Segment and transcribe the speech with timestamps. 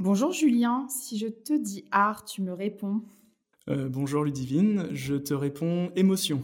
[0.00, 3.02] Bonjour Julien, si je te dis art, tu me réponds.
[3.68, 6.40] Euh, bonjour Ludivine, je te réponds émotion.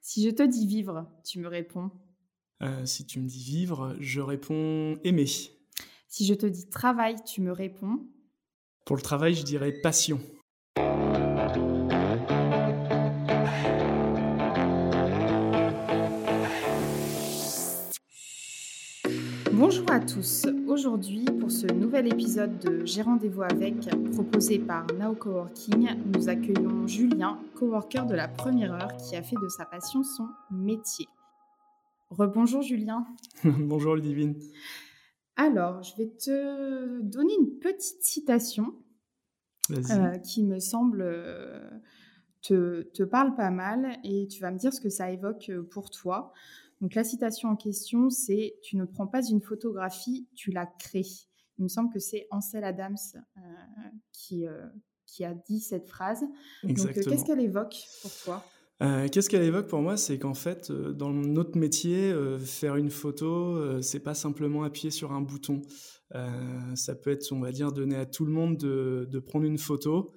[0.00, 1.90] Si je te dis vivre, tu me réponds.
[2.62, 5.26] Euh, si tu me dis vivre, je réponds aimer.
[6.08, 8.00] Si je te dis travail, tu me réponds.
[8.86, 10.18] Pour le travail, je dirais passion.
[19.76, 20.46] Bonjour à tous.
[20.66, 23.74] Aujourd'hui, pour ce nouvel épisode de J'ai rendez-vous avec,
[24.12, 29.36] proposé par Now Coworking, nous accueillons Julien, coworker de la première heure, qui a fait
[29.36, 31.06] de sa passion son métier.
[32.08, 33.06] Rebonjour Julien.
[33.44, 34.36] Bonjour Ludivine.
[35.36, 38.72] Alors, je vais te donner une petite citation
[39.70, 41.68] euh, qui me semble euh,
[42.40, 45.62] te, te, parle pas mal et tu vas me dire ce que ça évoque euh,
[45.62, 46.32] pour toi.
[46.80, 51.06] Donc la citation en question, c'est Tu ne prends pas une photographie, tu la crées.
[51.58, 53.40] Il me semble que c'est Ansel Adams euh,
[54.12, 54.66] qui, euh,
[55.06, 56.24] qui a dit cette phrase.
[56.62, 58.44] Donc qu'est-ce qu'elle évoque pour toi?
[58.82, 59.96] Euh, Qu'est-ce qu'elle évoque pour moi?
[59.96, 65.22] C'est qu'en fait, dans notre métier, faire une photo, c'est pas simplement appuyer sur un
[65.22, 65.62] bouton.
[66.74, 69.56] ça peut être, on va dire, donner à tout le monde de, de prendre une
[69.56, 70.12] photo,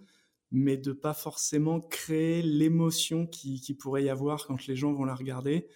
[0.52, 5.06] mais de pas forcément créer l'émotion qui, qui, pourrait y avoir quand les gens vont
[5.06, 5.70] la regarder.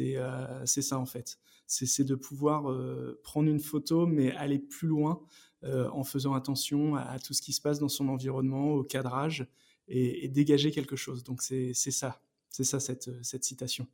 [0.00, 1.38] Euh, c'est ça en fait.
[1.66, 5.22] C'est de pouvoir euh, prendre une photo, mais aller plus loin
[5.62, 9.46] euh, en faisant attention à, tout ce qui se passe dans son environnement, au cadrage,
[9.86, 11.22] et, dégager quelque chose.
[11.22, 13.86] Donc c'est ça, c'est ça cette, cette citation.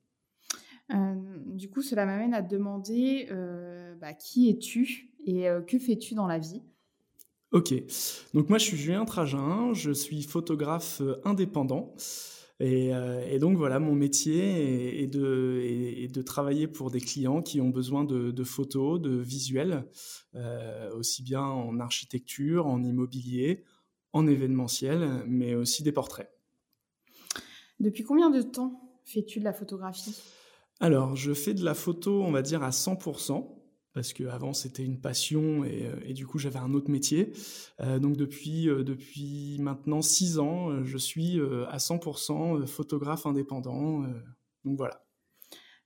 [0.91, 3.29] du coup, cela m'amène à te demander
[4.01, 6.63] bah, qui es-tu et que fais-tu dans la vie?
[7.53, 7.73] Ok,
[8.35, 11.95] donc moi je suis Julien Tragin, je suis photographe indépendant.
[12.63, 17.69] Euh, et, donc voilà, mon métier est, de, de, travailler pour des clients qui ont
[17.69, 19.87] besoin de, photos, de visuels,
[20.35, 23.65] euh, aussi bien en architecture, en immobilier,
[24.13, 26.31] en événementiel, mais aussi des portraits.
[27.79, 30.19] Depuis combien de temps fais-tu de la photographie?
[30.81, 33.56] Alors, je fais de la photo, on va dire, à 100%
[33.97, 37.33] parce qu'avant c'était une passion et, euh, du coup j'avais un autre métier.
[37.81, 44.03] Euh, donc depuis, euh, depuis maintenant six ans, je suis à 100% photographe indépendant.
[44.65, 45.03] donc voilà.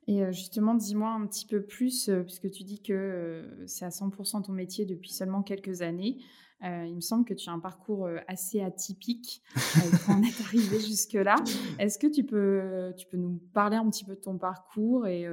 [0.09, 4.53] Et justement, dis-moi un petit peu plus, puisque tu dis que c'est à 100% ton
[4.53, 6.19] métier depuis seulement quelques années.
[6.63, 10.23] Euh, il me semble que tu as un parcours euh, assez atypique euh, pour en
[10.23, 11.37] être arrivé jusque-là.
[11.79, 15.27] Est-ce que tu peux, tu peux nous parler un petit peu de ton parcours et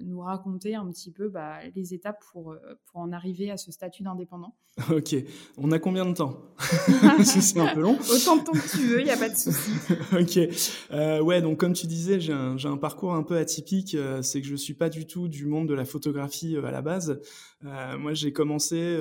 [0.00, 2.56] nous raconter un petit peu bah, les étapes pour,
[2.86, 4.54] pour en arriver à ce statut d'indépendant?
[4.90, 5.14] Ok.
[5.58, 6.40] On a combien de temps?
[7.22, 7.98] C'est un peu long.
[8.10, 9.70] Autant de temps que tu veux, il n'y a pas de souci.
[10.18, 11.24] ok.
[11.24, 13.96] ouais, donc comme tu disais, j'ai un, un, parcours un peu atypique.
[14.22, 16.80] C'est que je ne suis pas du tout du monde de la photographie à la
[16.80, 17.20] base.
[17.62, 18.98] Moi, j'ai commencé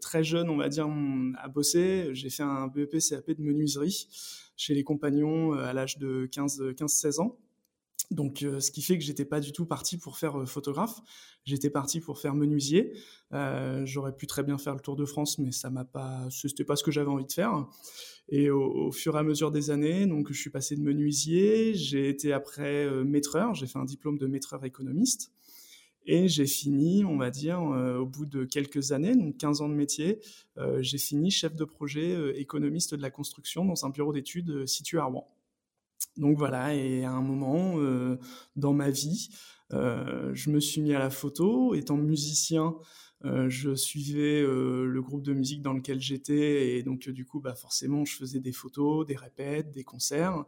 [0.00, 0.88] très jeune, on va dire,
[1.38, 2.10] à bosser.
[2.12, 4.08] J'ai fait un BEP CAP de menuiserie
[4.58, 7.38] chez les compagnons euh, à l'âge de 15-16 ans.
[8.10, 11.00] Donc, euh, ce qui fait que j'étais pas du tout parti pour faire euh, photographe.
[11.44, 12.92] J'étais parti pour faire menuisier.
[13.84, 16.76] J'aurais pu très bien faire le Tour de France, mais ça m'a pas, c'était pas
[16.76, 17.66] ce que j'avais envie de faire.
[18.28, 21.72] Et au, fur et à mesure des années, donc je suis passé de menuisier.
[21.74, 23.54] J'ai été après maîtreur.
[23.54, 25.32] J'ai fait un diplôme de maîtreur économiste.
[26.10, 29.68] Et j'ai fini, on va dire, euh, au bout de quelques années, donc 15 ans
[29.68, 30.20] de métier,
[30.56, 34.66] euh, j'ai fini chef de projet euh, économiste de la construction dans un bureau d'études
[34.66, 35.28] situé à Rouen.
[36.16, 37.76] Donc voilà, et à un moment
[38.56, 39.28] dans ma vie,
[39.70, 41.74] je me suis mis à la photo.
[41.74, 42.74] Étant musicien,
[43.24, 48.04] je suivais le groupe de musique dans lequel j'étais, et donc du coup, bah, forcément,
[48.04, 50.44] je faisais des photos, des répètes, des concerts.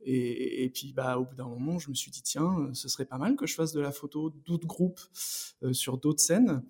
[0.00, 3.18] Et, puis, bah, au bout d'un moment, je me suis dit, tiens, ce serait pas
[3.18, 5.00] mal que je fasse de la photo d'autres groupes
[5.62, 6.62] euh, sur d'autres scènes.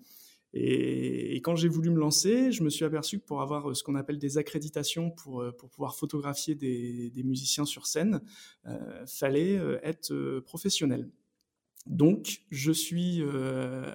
[0.53, 3.83] Et, quand j'ai voulu me lancer, je me suis aperçu que pour avoir euh, ce
[3.83, 8.21] qu'on appelle des accréditations pour, euh, pour pouvoir photographier des, musiciens sur scène,
[8.65, 11.09] euh, fallait être professionnel.
[11.87, 13.23] Donc, je suis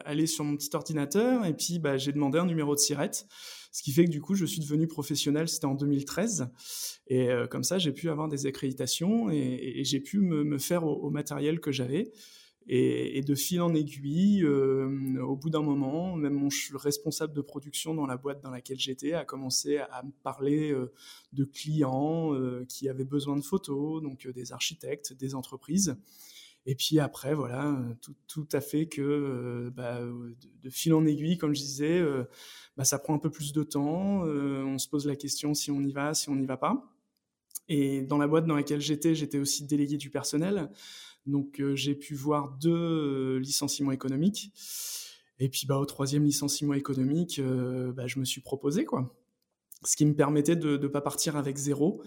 [0.05, 3.27] allé sur mon petit ordinateur et puis bah, j'ai demandé un numéro de sirette.
[3.75, 6.49] Ce qui fait que du coup, je suis devenu professionnel, c'était en 2013.
[7.09, 11.11] Et euh, comme ça, j'ai pu avoir des accréditations et, j'ai pu me, faire au,
[11.11, 12.13] matériel que j'avais.
[12.69, 17.95] Et, de fil en aiguille, euh, au bout d'un moment, même mon responsable de production
[17.95, 20.93] dans la boîte dans laquelle j'étais a commencé à, me parler euh,
[21.33, 22.31] de clients
[22.69, 25.97] qui avaient besoin de photos, donc des architectes, des entreprises.
[26.67, 30.01] Et puis après, voilà, tout, tout a fait que bah,
[30.63, 32.03] de, fil en aiguille, comme je disais,
[32.77, 34.23] bah, ça prend un peu plus de temps.
[34.23, 36.91] on se pose la question si on y va, si on n'y va pas.
[37.69, 40.71] Et dans la boîte dans laquelle j'étais, j'étais aussi délégué du personnel.
[41.27, 44.51] Donc j'ai pu voir deux licenciements économiques.
[45.39, 47.43] Et puis bah, au troisième licenciement économique,
[47.95, 48.87] bah, je me suis proposé.
[48.87, 49.15] quoi.
[49.85, 52.03] ce qui me permettait de ne pas partir avec zéro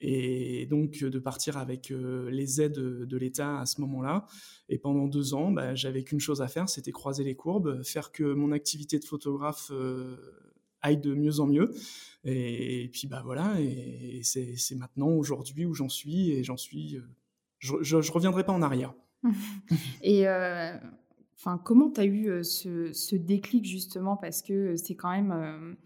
[0.00, 4.26] et donc de partir avec les aides de, l'État à ce moment-là.
[4.68, 8.12] Et pendant deux ans, bah, j'avais qu'une chose à faire, c'était croiser les courbes, faire
[8.12, 9.70] que mon activité de photographe
[10.82, 11.74] aille de mieux en mieux.
[12.24, 16.98] Et, puis bah voilà, et, c'est maintenant aujourd'hui où j'en suis, et j'en suis,
[17.58, 18.94] je, je, reviendrai pas en arrière.
[20.02, 20.24] et
[21.64, 24.16] comment tu as eu ce, ce, déclic justement?
[24.16, 25.76] Parce que c'est quand même,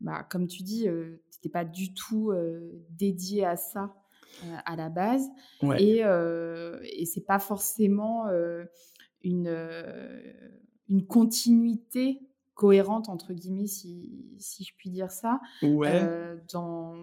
[0.00, 0.86] bah, comme tu dis
[1.48, 2.32] pas du tout
[2.90, 3.94] dédié à ça
[4.66, 5.28] à la base.
[5.78, 8.26] Et, et c'est pas forcément
[9.22, 9.56] une,
[10.88, 12.20] une continuité
[12.54, 15.40] cohérente, entre guillemets, si, si je puis dire ça,
[16.52, 16.94] dans,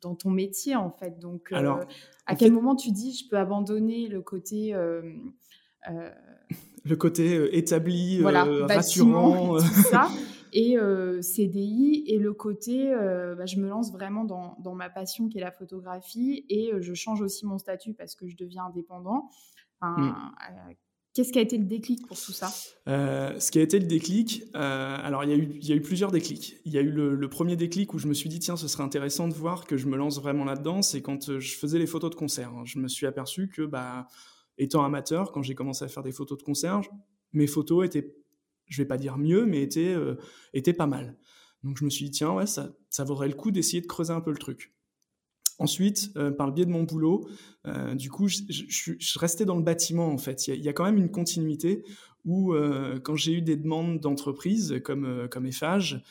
[0.00, 1.18] dans ton métier, en fait.
[1.18, 1.80] Donc, Alors,
[2.26, 4.74] à quel moment tu dis, je peux abandonner le côté...
[6.84, 9.58] le côté établi, rassurant.
[9.58, 10.08] Tout ça,
[10.54, 14.88] et euh, CDI et le côté, euh, bah, je me lance vraiment dans, dans, ma
[14.88, 18.36] passion qui est la photographie et euh, je change aussi mon statut parce que je
[18.36, 19.28] deviens indépendant.
[19.82, 20.12] Mmh.
[21.12, 22.48] Qu'est-ce qui a été le déclic pour tout ça?
[22.86, 25.80] Ce qui a été le déclic, alors il y, a eu, il y, a eu,
[25.80, 26.56] plusieurs déclics.
[26.64, 28.82] Il y a eu le, premier déclic où je me suis dit, tiens, ce serait
[28.82, 32.10] intéressant de voir que je me lance vraiment là-dedans, c'est quand je faisais les photos
[32.10, 32.52] de concert.
[32.64, 34.08] Je me suis aperçu que, bah,
[34.58, 36.80] étant amateur, quand j'ai commencé à faire des photos de concert,
[37.32, 38.14] mes photos étaient
[38.66, 40.16] je vais pas dire mieux, mais était, euh,
[40.52, 41.16] était pas mal.
[41.62, 44.12] Donc je me suis dit, tiens, ouais, ça, ça vaudrait le coup d'essayer de creuser
[44.12, 44.74] un peu le truc.
[45.58, 47.28] Ensuite, euh, par le biais de mon boulot,
[47.66, 50.48] euh, du coup, je, je, restais dans le bâtiment, en fait.
[50.48, 51.84] Il y, a, quand même une continuité
[52.24, 52.54] où,
[53.02, 56.02] quand j'ai eu des demandes d'entreprises comme, comme Eiffage,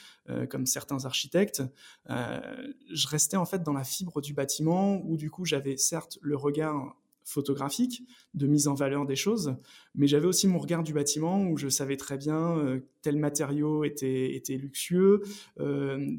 [0.47, 1.63] comme certains architectes,
[2.07, 6.37] je restais en fait dans la fibre du bâtiment où, du coup, j'avais certes le
[6.37, 8.03] regard photographique,
[8.33, 9.55] de mise en valeur des choses,
[9.95, 13.83] mais j'avais aussi mon regard du bâtiment où je savais très bien euh, tel matériau
[13.83, 15.21] était, était luxueux,
[15.59, 16.17] euh,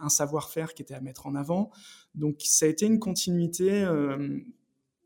[0.00, 1.70] un savoir-faire qui était à mettre en avant.
[2.14, 4.38] Donc ça a été une continuité euh,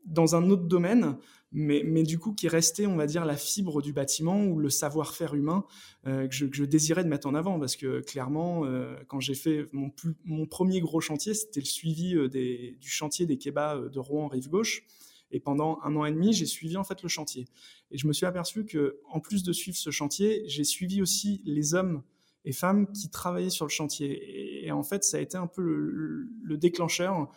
[0.05, 1.17] dans un autre domaine,
[1.51, 4.69] mais, mais, du coup qui restait, on va dire, la fibre du bâtiment ou le
[4.69, 5.65] savoir-faire humain
[6.05, 8.63] que je, que, je, désirais de mettre en avant, parce que clairement,
[9.07, 13.25] quand j'ai fait mon, plus, mon premier gros chantier, c'était le suivi des, du chantier
[13.25, 14.85] des kebabs de Rouen rive gauche.
[15.31, 17.47] Et pendant un an et demi, j'ai suivi en fait le chantier.
[17.89, 21.41] Et je me suis aperçu que, en plus de suivre ce chantier, j'ai suivi aussi
[21.45, 22.03] les hommes
[22.43, 24.65] et femmes qui travaillaient sur le chantier.
[24.65, 27.29] Et, en fait, ça a été un peu le, déclencheur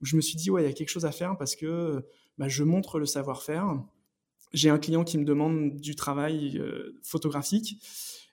[0.00, 2.04] où je me suis dit ouais, il y a quelque chose à faire parce que
[2.38, 3.82] bah, je montre le savoir-faire.
[4.52, 7.78] J'ai un client qui me demande du travail euh, photographique.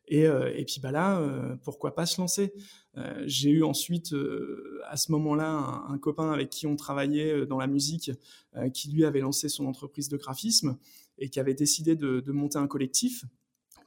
[0.08, 2.54] Et, euh, et, puis bah là, euh, pourquoi pas se lancer?
[2.98, 4.14] Euh, J'ai eu ensuite,
[4.88, 8.12] à ce moment-là, un, copain avec qui on travaillait dans la musique,
[8.74, 10.78] qui lui avait lancé son entreprise de graphisme
[11.18, 13.26] et qui avait décidé de, de monter un collectif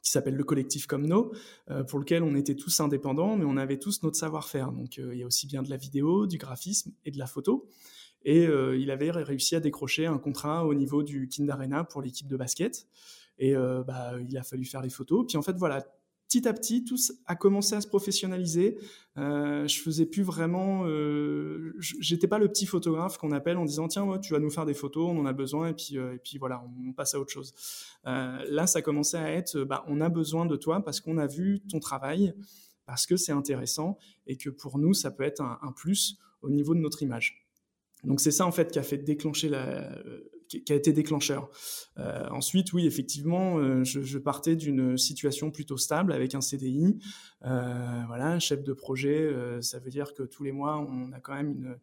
[0.01, 1.31] qui s'appelle le collectif comme nous,
[1.87, 4.71] pour lequel on était tous indépendants, mais on avait tous notre savoir-faire.
[4.73, 7.69] Donc il y a aussi bien de la vidéo, du graphisme et de la photo.
[8.25, 12.27] Et il avait réussi à décrocher un contrat au niveau du Kind Arena pour l'équipe
[12.27, 12.87] de basket.
[13.39, 15.25] Et bah, il a fallu faire les photos.
[15.27, 15.85] Puis en fait, voilà,
[16.27, 18.77] petit à petit, tout a commencé à se professionnaliser.
[19.17, 23.87] Euh, je faisais plus vraiment, euh, j'étais pas le petit photographe qu'on appelle en disant
[23.87, 26.63] tiens, tu vas nous faire des photos, on en a besoin et puis euh, voilà,
[26.87, 27.53] on, passe à autre chose.
[28.07, 31.27] Euh, là, ça commençait à être, bah, on a besoin de toi parce qu'on a
[31.27, 32.33] vu ton travail,
[32.85, 36.49] parce que c'est intéressant et que pour nous, ça peut être un, un plus au
[36.49, 37.47] niveau de notre image.
[38.03, 39.89] Donc c'est ça en fait qui a fait déclencher la,
[40.59, 41.49] qui, a été déclencheur.
[41.97, 46.97] Euh, ensuite, oui, effectivement, euh, je, partais d'une situation plutôt stable avec un CDI.
[47.45, 49.31] Euh, voilà, chef de projet,
[49.61, 51.77] ça veut dire que tous les mois, on a quand même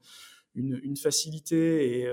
[0.54, 2.08] une, facilité et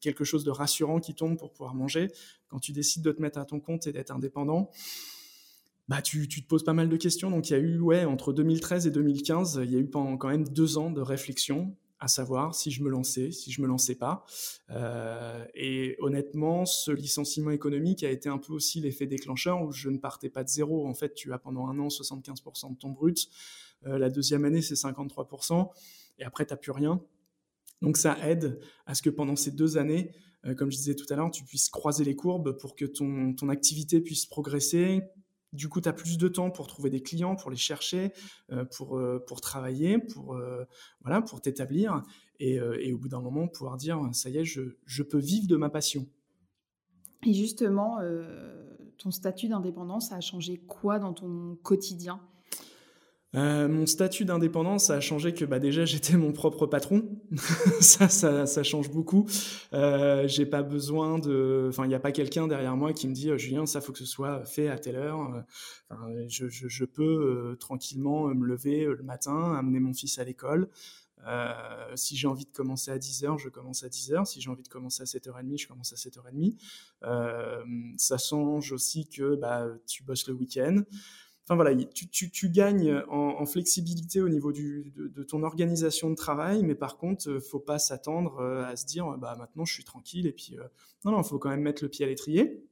[0.00, 2.08] quelque chose de rassurant qui tombe pour pouvoir manger.
[2.48, 4.70] Quand tu décides de te mettre à ton compte et d'être indépendant,
[5.88, 7.30] bah, tu, te poses pas mal de questions.
[7.30, 10.28] Donc, il y a eu, ouais, entre 2013 et 2015, il y a eu quand
[10.28, 13.94] même deux ans de réflexion à savoir si je me lançais, si je me lançais
[13.94, 14.24] pas.
[14.70, 19.88] Euh, et honnêtement, ce licenciement économique a été un peu aussi l'effet déclencheur où je
[19.88, 20.86] ne partais pas de zéro.
[20.86, 23.28] En fait, tu as pendant un an 75% de ton brut.
[23.86, 25.70] Euh, la deuxième année, c'est 53%.
[26.18, 27.00] Et après, tu n'as plus rien.
[27.82, 30.12] Donc ça aide à ce que pendant ces deux années,
[30.46, 33.34] euh, comme je disais tout à l'heure, tu puisses croiser les courbes pour que ton,
[33.34, 35.02] ton activité puisse progresser,
[35.52, 38.12] du coup, tu as plus de temps pour trouver des clients, pour les chercher,
[38.52, 40.64] euh, pour, euh, pour travailler, pour euh,
[41.02, 42.02] voilà, pour t'établir
[42.40, 42.60] et,
[42.92, 46.06] au bout d'un moment pouvoir dire ça y est, je, peux vivre de ma passion.
[47.26, 47.98] Et justement,
[48.96, 52.20] ton statut d'indépendance a changé quoi dans ton quotidien?
[53.34, 57.02] Euh, mon statut d'indépendant, ça a changé que bah, déjà j'étais mon propre patron.
[57.80, 59.26] ça, ça, ça, change beaucoup.
[59.72, 63.14] Euh, j'ai pas besoin de, enfin il n'y a pas quelqu'un derrière moi qui me
[63.14, 65.44] dit Julien, ça faut que ce soit fait à telle heure.
[66.28, 70.68] Je, peux tranquillement me lever le matin, amener mon fils à l'école.
[71.26, 74.24] Euh, si j'ai envie de commencer à 10h, je commence à 10h.
[74.24, 76.56] Si j'ai envie de commencer à 7h30, je commence à 7h30.
[77.04, 77.64] Euh,
[77.96, 80.82] ça change aussi que bah, tu bosses le week-end.
[81.48, 86.74] Enfin voilà, tu, gagnes en, en, flexibilité au niveau de, ton organisation de travail, mais
[86.74, 90.26] par contre, euh, faut pas s'attendre euh, à se dire bah maintenant je suis tranquille
[90.26, 90.64] et puis euh,
[91.06, 92.68] non non, faut quand même mettre le pied à l'étrier.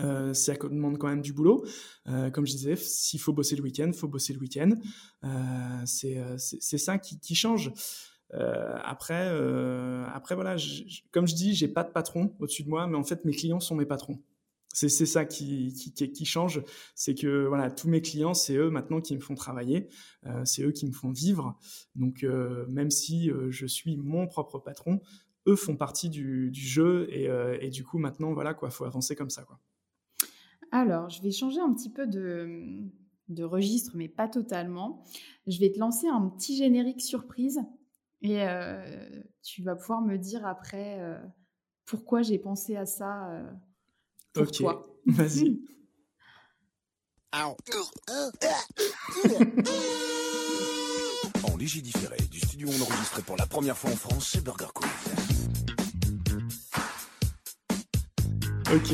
[0.00, 1.64] Euh, ça demande quand même du boulot.
[2.06, 4.72] Euh, comme je disais, s'il faut bosser le week-end, faut bosser le week-end.
[5.24, 7.72] Euh, c'est ça qui, change.
[8.32, 9.28] après,
[10.12, 10.56] après voilà,
[11.10, 13.60] comme je dis, j'ai pas de patron au-dessus de moi, mais en fait mes clients
[13.60, 14.18] sont mes patrons.
[14.74, 16.62] C'est ça qui, change,
[16.94, 19.88] c'est que voilà, tous mes clients, c'est eux maintenant qui me font travailler,
[20.26, 21.58] euh, c'est eux qui me font vivre.
[21.96, 25.00] Donc euh, même si euh, je suis mon propre patron,
[25.46, 29.42] eux font partie du, jeu et, du coup maintenant voilà quoi, faut avancer comme ça
[29.44, 29.58] quoi.
[30.70, 35.02] Alors, je vais changer un petit peu de registre, mais pas totalement.
[35.46, 37.58] Je vais te lancer un petit générique surprise
[38.20, 38.44] et
[39.42, 41.00] tu vas pouvoir me dire après
[41.86, 43.30] pourquoi j'ai pensé à ça
[44.36, 44.62] Ok,
[45.06, 45.60] vas-y.
[51.44, 54.88] en léger différé du studio enregistré pour la première fois en France chez Burger Quiz.
[58.74, 58.92] Ok.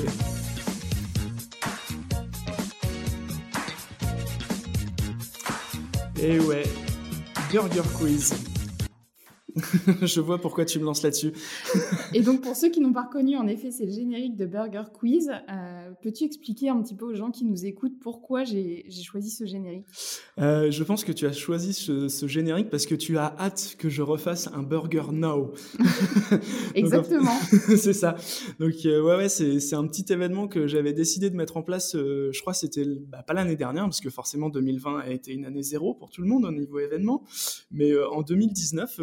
[6.20, 6.64] Et ouais,
[7.50, 8.53] Burger Quiz.
[10.02, 11.32] je vois pourquoi tu me lances là-dessus.
[12.12, 14.84] et donc, pour ceux qui n'ont pas reconnu, en effet, c'est le générique de Burger
[14.92, 15.30] Quiz.
[15.30, 19.44] Euh, peux-tu expliquer un petit peu aux gens qui nous écoutent pourquoi j'ai choisi ce
[19.44, 19.86] générique?
[20.40, 23.88] Euh, Je pense que tu as choisi ce, générique parce que tu as hâte que
[23.88, 25.52] je refasse un Burger Now.
[26.74, 27.36] Exactement.
[27.76, 28.16] c'est ça.
[28.58, 31.92] Donc, euh, ouais, ouais c'est un petit événement que j'avais décidé de mettre en place.
[31.94, 35.62] je crois c'était bah, pas l'année dernière, parce que forcément 2020 a été une année
[35.62, 37.24] zéro pour tout le monde au niveau événement.
[37.70, 39.00] Mais en 2019,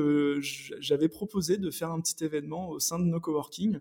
[0.79, 3.79] j'avais proposé de faire un petit événement au sein de nos coworking,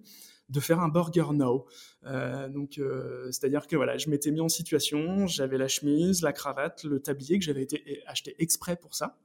[0.51, 1.67] de faire un burger now.
[2.05, 6.33] Euh, donc, euh, c'est-à-dire que voilà, je m'étais mis en situation, j'avais la chemise, la
[6.33, 9.17] cravate, le tablier que j'avais été acheté exprès pour ça.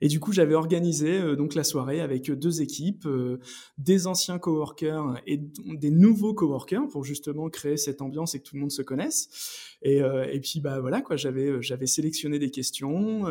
[0.00, 3.38] Et du coup, j'avais organisé euh, donc la soirée avec deux équipes, euh,
[3.78, 8.54] des anciens coworkers et des nouveaux coworkers pour justement créer cette ambiance et que tout
[8.54, 9.28] le monde se connaisse.
[9.82, 13.26] Et, euh, et puis bah voilà quoi, j'avais j'avais sélectionné des questions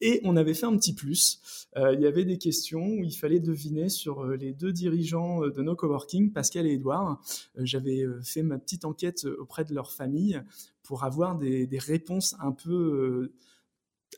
[0.00, 1.40] et on avait fait un petit plus.
[1.76, 5.76] il y avait des questions où il fallait deviner sur les deux dirigeants de nos
[5.76, 7.22] coworking, Pascal et Edouard.
[7.56, 10.42] j'avais fait ma petite enquête auprès de leur famille
[10.82, 13.30] pour avoir des, des réponses un peu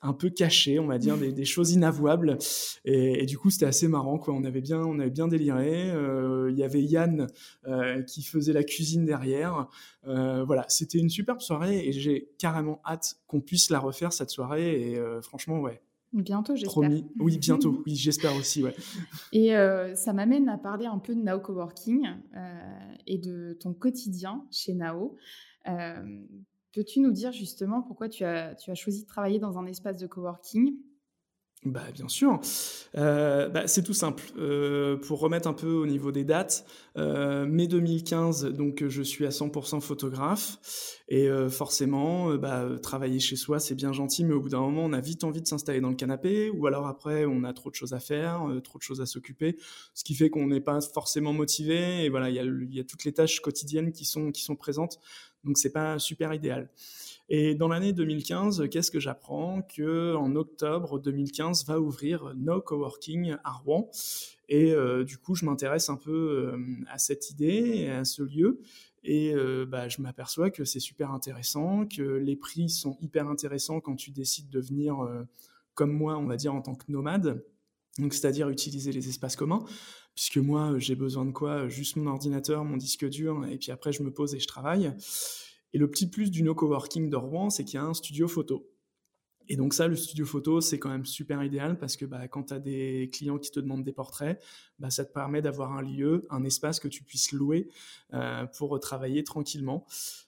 [0.00, 2.38] un peu cachées, on va dire, des, choses inavouables.
[2.84, 4.34] Et, du coup, c'était assez marrant, quoi.
[4.34, 5.90] On avait bien, on avait bien déliré.
[5.90, 7.26] Euh, il y avait Yann
[7.66, 9.68] euh, qui faisait la cuisine derrière.
[10.06, 14.30] Euh, voilà, c'était une superbe soirée et j'ai carrément hâte qu'on puisse la refaire cette
[14.30, 14.92] soirée.
[14.92, 15.80] Et franchement, ouais.
[16.12, 16.90] Bientôt, j'espère.
[17.20, 17.82] Oui, bientôt.
[17.86, 18.74] oui, j'espère aussi, ouais.
[19.32, 19.50] Et
[19.94, 22.08] ça m'amène à parler un peu de Nao Coworking
[23.06, 25.16] et de ton quotidien chez Nao.
[26.72, 30.76] Peux-tu nous dire justement pourquoi tu as, choisi de travailler dans un espace de coworking?
[31.64, 32.40] Bah, bien sûr.
[32.96, 34.24] Euh, bah, c'est tout simple.
[34.36, 36.66] Euh, pour remettre un peu au niveau des dates,
[36.96, 40.58] euh, mai 2015, donc je suis à 100% photographe.
[41.08, 44.60] Et euh, forcément, euh, bah, travailler chez soi, c'est bien gentil, mais au bout d'un
[44.60, 46.50] moment, on a vite envie de s'installer dans le canapé.
[46.50, 49.56] Ou alors après, on a trop de choses à faire, trop de choses à s'occuper.
[49.94, 52.04] Ce qui fait qu'on n'est pas forcément motivé.
[52.04, 54.56] Et voilà, il y a, y a, toutes les tâches quotidiennes qui sont, qui sont
[54.56, 54.98] présentes.
[55.44, 56.70] Donc, c'est pas super idéal.
[57.34, 63.36] Et dans l'année 2015, qu'est-ce que j'apprends Que en octobre 2015 va ouvrir No Coworking
[63.42, 63.90] à Rouen.
[64.50, 66.58] Et euh, du coup, je m'intéresse un peu euh,
[66.90, 68.60] à cette idée à ce lieu.
[69.02, 73.80] Et euh, bah, je m'aperçois que c'est super intéressant, que les prix sont hyper intéressants
[73.80, 74.98] quand tu décides de venir,
[75.72, 77.42] comme moi, on va dire, en tant que nomade.
[77.98, 79.64] Donc, c'est-à-dire utiliser les espaces communs,
[80.14, 81.66] puisque moi, j'ai besoin de quoi?
[81.68, 84.92] Juste mon ordinateur, mon disque dur, et puis après, je me pose et je travaille.
[85.72, 88.28] Et le petit plus du no coworking de Rouen, c'est qu'il y a un studio
[88.28, 88.68] photo.
[89.48, 92.44] Et donc ça, le studio photo, c'est quand même super idéal parce que bah, quand
[92.44, 94.40] tu as des clients qui te demandent des portraits,
[94.78, 97.68] bah, ça te permet d'avoir un lieu, un espace que tu puisses louer
[98.12, 99.84] euh, pour travailler tranquillement.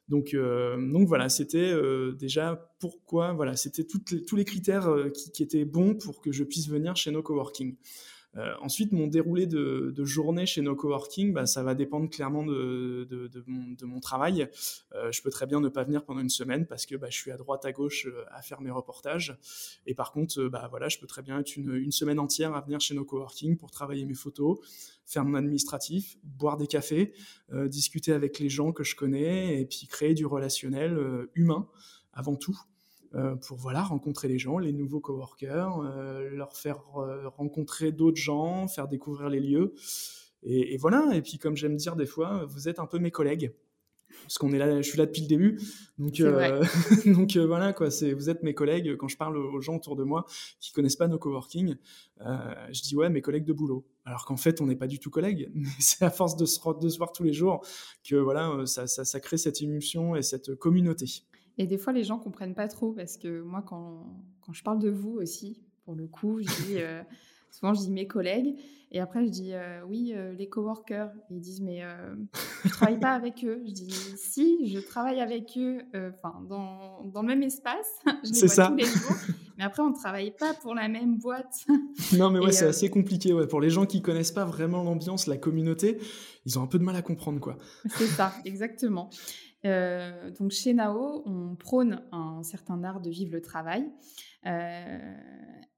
[0.09, 5.65] Donc, euh, donc voilà, c'était euh, déjà pourquoi, voilà, c'était tous les critères qui, étaient
[5.65, 7.77] bons pour que je puisse venir chez nos coworking.
[8.61, 13.07] Ensuite, mon déroulé de, journée chez nos coworking, bah, ça va dépendre clairement de,
[13.87, 14.49] mon, travail.
[14.93, 17.31] je peux très bien ne pas venir pendant une semaine parce que bah, je suis
[17.31, 19.39] à droite, à gauche à faire mes reportages.
[19.87, 22.81] Et par contre, bah, voilà, je peux très bien être une, semaine entière à venir
[22.81, 24.59] chez nos coworking pour travailler mes photos,
[25.07, 27.15] faire mon administratif, boire des cafés,
[27.53, 31.69] euh, discuter avec les gens que je connais et puis créer du relationnel euh, humain
[32.13, 32.59] avant tout.
[33.15, 35.83] Euh, pour voilà rencontrer les gens, les nouveaux coworkers,
[36.33, 36.83] leur faire
[37.37, 39.75] rencontrer d'autres gens, faire découvrir les lieux.
[40.43, 41.11] Et, et, voilà.
[41.15, 43.53] Et puis comme j'aime dire des fois, vous êtes un peu mes collègues
[44.23, 45.61] parce qu'on est là, je suis là depuis le début.
[45.99, 46.65] Donc, euh,
[47.07, 47.91] donc euh, voilà quoi.
[47.91, 48.97] C'est, vous êtes mes collègues.
[48.97, 50.25] Quand je parle aux gens autour de moi
[50.61, 51.77] qui connaissent pas nos coworking,
[52.21, 53.87] euh, je dis ouais, mes collègues de boulot.
[54.05, 55.51] Alors qu'en fait, on n'est pas du tout collègues.
[55.55, 57.65] Mais c'est à force de se, de se voir tous les jours
[58.09, 61.07] que voilà, ça, ça, ça crée cette émulsion et cette communauté.
[61.59, 64.07] Et des fois, les gens comprennent pas trop parce que moi, quand,
[64.41, 66.79] quand je parle de vous aussi, pour le coup, je dis
[67.55, 68.57] Souvent, je dis mes collègues.
[68.91, 71.11] Et après, je dis euh, oui, euh, les coworkers.
[71.31, 72.17] Ils disent mais euh,
[72.65, 73.63] je travaille pas avec eux.
[73.65, 75.79] Je dis si, je travaille avec eux.
[75.95, 77.87] Enfin, dans, dans, le même espace.
[78.25, 78.67] je les vois ça.
[78.67, 79.17] tous les jours.
[79.57, 81.65] Mais après, on ne travaille pas pour la même boîte.
[82.19, 83.33] non, mais ouais, c'est assez compliqué.
[83.33, 83.47] Ouais.
[83.47, 85.99] Pour les gens qui connaissent pas vraiment l'ambiance, la communauté,
[86.45, 87.57] ils ont un peu de mal à comprendre quoi.
[87.87, 89.11] c'est ça, exactement.
[89.65, 93.91] Donc chez Nao, on prône un certain art de vivre le travail.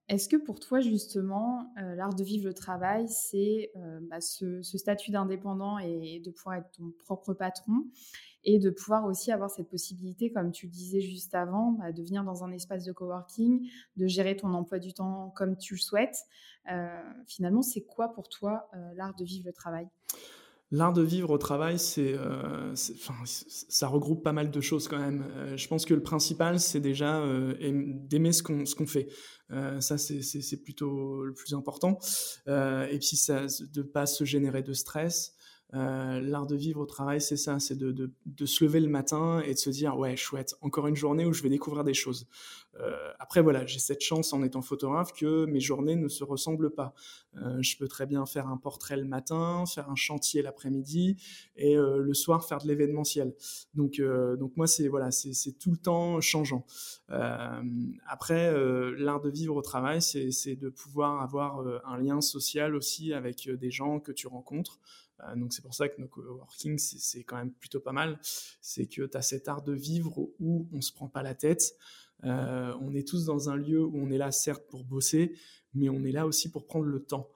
[0.09, 4.63] Est-ce que pour toi, justement, euh, l'art de vivre le travail, c'est euh, bah, ce,
[4.63, 7.91] statut d'indépendant et de pouvoir être ton propre patron
[8.45, 12.03] et de pouvoir aussi avoir cette possibilité, comme tu le disais juste avant, bah, de
[12.05, 15.81] venir dans un espace de coworking, de gérer ton emploi du temps comme tu le
[15.81, 16.19] souhaites?
[16.71, 19.89] Euh, finalement, c'est quoi pour toi l'art de vivre le travail?
[20.73, 22.17] L'art de vivre au travail, c'est,
[22.75, 25.25] ça regroupe pas mal de choses quand même.
[25.55, 27.23] je pense que le principal, c'est déjà
[27.61, 29.09] d'aimer ce qu'on, fait.
[29.53, 31.99] Euh, ça, c'est plutôt le plus important.
[32.49, 35.36] Euh, et puis, ça, de pas se générer de stress.
[35.75, 38.11] Euh, l'art de vivre au travail, c'est ça, c'est de,
[38.45, 41.43] se lever le matin et de se dire ouais chouette, encore une journée où je
[41.43, 42.29] vais découvrir des choses.
[42.79, 46.71] Euh, après voilà, j'ai cette chance en étant photographe que mes journées ne se ressemblent
[46.71, 46.95] pas.
[47.37, 51.17] Euh, je peux très bien faire un portrait le matin, faire un chantier l'après-midi
[51.57, 53.35] et le soir faire de l'événementiel.
[53.75, 54.01] Donc
[54.39, 56.65] donc moi c'est voilà, c'est tout le temps changeant.
[57.09, 58.53] après
[58.99, 63.71] l'art de vivre au travail, c'est de pouvoir avoir un lien social aussi avec des
[63.71, 64.81] gens que tu rencontres.
[65.23, 68.19] Euh, donc c'est pour ça que nos coworking, c'est quand même plutôt pas mal.
[68.61, 71.75] C'est que tu as cet art de vivre où on se prend pas la tête.
[72.25, 75.37] Euh, on est tous dans un lieu où on est là certes pour bosser,
[75.75, 77.31] mais on est là aussi pour prendre le temps.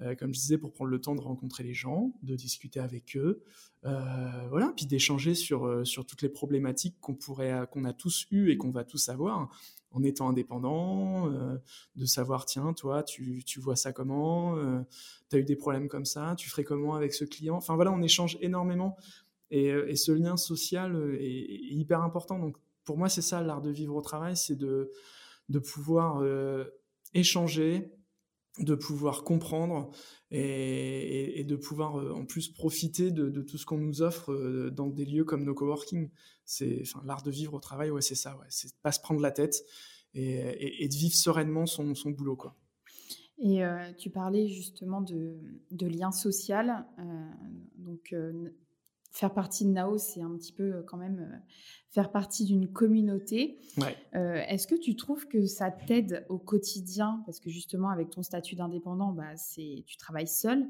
[0.00, 3.16] Euh, comme je disais, pour prendre le temps de rencontrer les gens, de discuter avec
[3.16, 3.42] eux,
[3.82, 8.56] voilà, puis d'échanger sur, sur toutes les problématiques qu'on pourrait, qu'on a tous eues et
[8.56, 9.50] qu'on va tous avoir
[9.94, 11.56] en étant indépendant, euh,
[11.96, 14.80] de savoir, tiens, toi, tu, vois ça comment, euh,
[15.30, 17.56] tu as eu des problèmes comme ça, tu ferais comment avec ce client?
[17.56, 18.96] Enfin voilà, on échange énormément
[19.50, 22.38] et, euh, ce lien social est, hyper important.
[22.38, 24.90] Donc pour moi, c'est ça l'art de vivre au travail, c'est de,
[25.48, 26.22] de pouvoir
[27.14, 27.90] échanger,
[28.58, 29.90] de pouvoir comprendre
[30.30, 34.88] et, de pouvoir euh, en plus profiter de, tout ce qu'on nous offre euh, dans
[34.88, 36.10] des lieux comme nos coworking.
[36.44, 39.20] C'est enfin, l'art de vivre au travail, ouais, c'est ça, ouais, c'est pas se prendre
[39.20, 39.64] la tête
[40.14, 42.54] et, de vivre sereinement son, son boulot, quoi.
[43.38, 45.36] Et euh, tu parlais justement de,
[45.72, 46.86] de lien social.
[47.78, 48.14] donc,
[49.14, 51.40] faire partie de Nao, c'est un petit peu quand même
[51.94, 53.60] faire partie d'une communauté.
[54.16, 57.22] Euh, est-ce que tu trouves que ça t'aide au quotidien?
[57.24, 60.68] Parce que justement, avec ton statut d'indépendant, bah, tu travailles seul.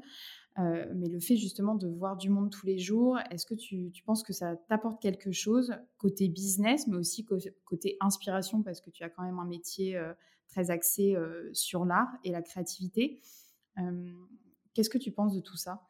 [0.59, 3.91] Euh, mais le fait justement de voir du monde tous les jours, est-ce que tu,
[4.05, 7.25] penses que ça t'apporte quelque chose côté business, mais aussi
[7.65, 10.13] côté inspiration, parce que tu as quand même un métier euh,
[10.47, 11.17] très axé
[11.51, 13.19] sur l'art et la créativité.
[14.75, 15.81] Qu'est-ce que tu penses de tout ça?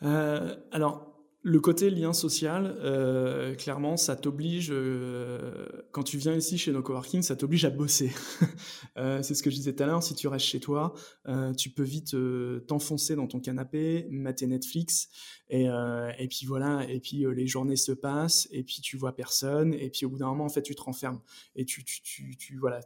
[0.00, 6.70] Alors, le côté lien social, euh, clairement, ça t'oblige, euh, quand tu viens ici chez
[6.70, 8.12] nos coworking, ça t'oblige à bosser.
[8.96, 10.94] euh, c'est ce que je disais tout à l'heure, si tu restes chez toi,
[11.58, 12.16] tu peux vite
[12.68, 15.08] t'enfoncer dans ton canapé, mater Netflix,
[15.48, 15.66] et,
[16.18, 19.90] et puis voilà, et puis les journées se passent, et puis tu vois personne, et
[19.90, 21.20] puis au bout d'un moment, en fait, tu te renfermes,
[21.56, 22.80] et tu, tu, tu, voilà,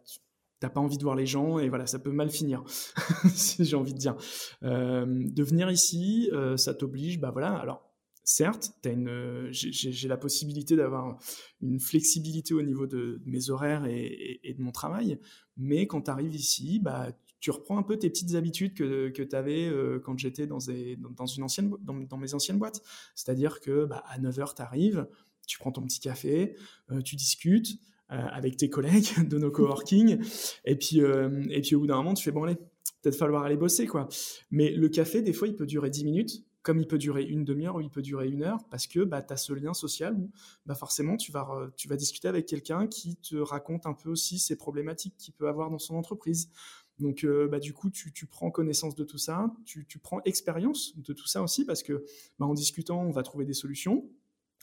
[0.60, 2.64] t'as pas envie de voir les gens et voilà ça peut mal finir
[3.34, 4.16] si j'ai envie de dire
[4.62, 7.85] de venir ici ça t'oblige bah voilà alors
[8.26, 11.16] certes, euh, j'ai la possibilité d'avoir
[11.62, 15.18] une flexibilité au niveau de, mes horaires et, de mon travail,
[15.56, 19.36] mais quand tu arrives ici, bah, tu reprends un peu tes petites habitudes que, tu
[19.36, 21.72] avais euh, quand j'étais dans, une ancienne,
[22.18, 22.82] mes anciennes boîtes.
[23.14, 25.06] C'est-à-dire que bah, à 9h, tu arrives,
[25.46, 26.56] tu prends ton petit café,
[26.90, 30.18] euh, tu discutes avec tes collègues de nos coworking,
[30.64, 32.54] et puis, et puis au bout d'un moment, tu fais bon, allez,
[33.02, 34.08] peut-être falloir aller bosser, quoi.
[34.52, 37.44] Mais le café, des fois, il peut durer 10 minutes, comme il peut durer une
[37.44, 40.16] demi-heure ou il peut durer une heure, parce que bah, tu as ce lien social
[40.16, 40.32] où
[40.66, 44.40] bah, forcément tu vas, tu vas discuter avec quelqu'un qui te raconte un peu aussi
[44.40, 46.50] ses problématiques qu'il peut avoir dans son entreprise.
[46.98, 50.20] Donc, euh, bah, du coup, tu, tu, prends connaissance de tout ça, tu, tu prends
[50.24, 52.04] expérience de tout ça aussi, parce que
[52.40, 54.10] bah, en discutant, on va trouver des solutions,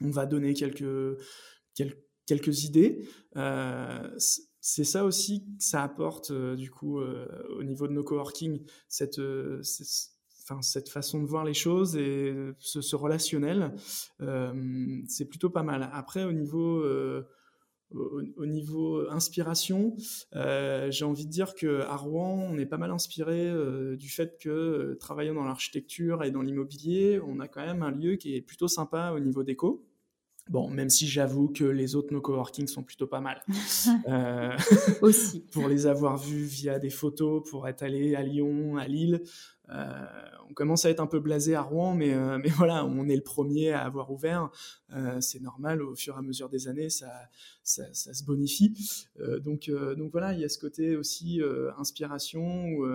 [0.01, 1.17] on va donner quelques,
[2.25, 3.07] quelques, idées.
[3.37, 4.13] Euh,
[4.59, 8.61] c'est ça aussi que ça apporte, euh, du coup, au niveau de nos coworking,
[10.43, 13.73] enfin, cette façon de voir les choses et ce, relationnel,
[15.07, 15.89] c'est plutôt pas mal.
[15.93, 16.83] Après, au niveau
[17.93, 19.95] au, niveau inspiration,
[20.35, 24.37] euh, j'ai envie de dire qu'à Rouen, on est pas mal inspiré euh, du fait
[24.39, 28.35] que euh, travaillant dans l'architecture et dans l'immobilier, on a quand même un lieu qui
[28.35, 29.85] est plutôt sympa au niveau déco.
[30.49, 33.41] Bon, même si j'avoue que les autres no coworking sont plutôt pas mal.
[35.01, 35.39] Aussi.
[35.51, 39.21] pour les avoir vus via des photos, pour être allé à Lyon, à Lille,
[39.69, 40.05] euh,
[40.49, 43.15] on commence à être un peu blasé à Rouen, mais, euh, mais voilà, on est
[43.15, 44.49] le premier à avoir ouvert.
[44.93, 47.11] Euh, c'est normal, au fur et à mesure des années, ça,
[47.63, 48.73] ça, se bonifie.
[49.39, 51.41] donc, donc voilà, il y a ce côté aussi
[51.77, 52.85] inspiration où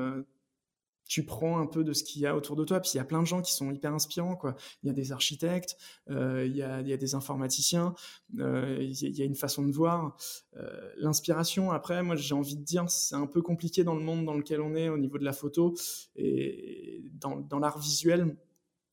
[1.08, 2.80] tu prends un peu de ce qu'il y a autour de toi.
[2.80, 4.36] Puis il y a plein de gens qui sont hyper inspirants.
[4.36, 4.54] Quoi.
[4.82, 5.76] Il y a des architectes,
[6.10, 7.94] euh, il, y a, des informaticiens,
[8.38, 10.16] euh, il, y a, une façon de voir.
[10.56, 14.26] Euh, L'inspiration, après, moi j'ai envie de dire, c'est un peu compliqué dans le monde
[14.26, 15.74] dans lequel on est au niveau de la photo
[16.14, 18.36] et dans, dans l'art visuel.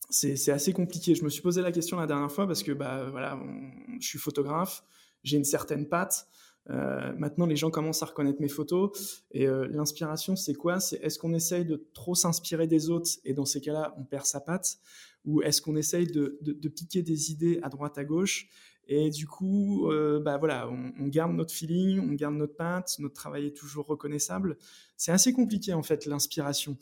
[0.09, 1.15] C'est assez compliqué.
[1.15, 3.39] Je me suis posé la question la dernière fois parce que bah, voilà,
[3.99, 4.83] je suis photographe,
[5.23, 6.27] j'ai une certaine patte.
[6.69, 9.23] Euh, maintenant, les gens commencent à reconnaître mes photos.
[9.31, 10.79] Et euh, l'inspiration, c'est quoi?
[10.79, 14.25] C'est est-ce qu'on essaye de trop s'inspirer des autres et dans ces cas-là, on perd
[14.25, 14.77] sa patte?
[15.25, 18.47] Ou est-ce qu'on essaye de, piquer des idées à droite, à gauche?
[18.87, 23.15] Et du coup, euh, bah voilà, on, garde notre feeling, on garde notre patte, notre
[23.15, 24.57] travail est toujours reconnaissable.
[24.95, 26.77] C'est assez compliqué en fait l'inspiration.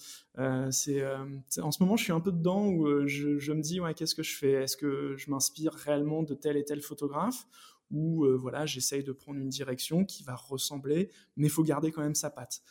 [0.71, 3.93] c'est en ce moment, je suis un peu dedans où je, je me dis ouais,
[3.93, 4.51] qu'est-ce que je fais?
[4.51, 7.47] Est-ce que je m'inspire réellement de tel et tel photographe?
[7.93, 11.91] Où euh, voilà, j'essaye de prendre une direction qui va ressembler, mais il faut garder
[11.91, 12.61] quand même sa patte.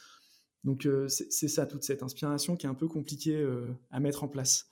[0.65, 4.23] Donc euh, c'est ça, toute cette inspiration qui est un peu compliquée euh, à mettre
[4.23, 4.69] en place.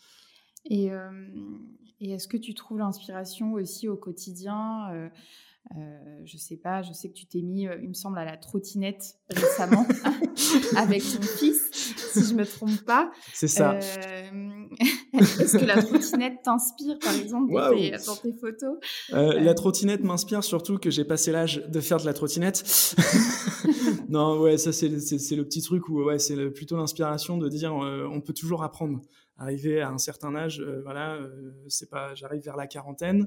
[0.66, 0.90] Et,
[2.00, 5.10] et est-ce que tu trouves l'inspiration aussi au quotidien
[5.76, 8.36] euh, je sais pas, je sais que tu t'es mis, il me semble, à la
[8.36, 9.86] trottinette récemment
[10.76, 11.70] avec ton fils,
[12.12, 13.10] si je me trompe pas.
[13.32, 13.78] C'est ça.
[15.12, 18.78] Est-ce que la trottinette t'inspire, par exemple, dans, tes, photos?
[19.12, 22.94] Euh, La trottinette m'inspire surtout que j'ai passé l'âge de faire de la trottinette.
[24.08, 28.20] non, ouais, ça c'est le petit truc où ouais, c'est plutôt l'inspiration de dire on
[28.20, 29.00] peut toujours apprendre
[29.40, 33.26] arrivé à un certain âge, euh, voilà, euh, c'est pas, j'arrive vers la quarantaine.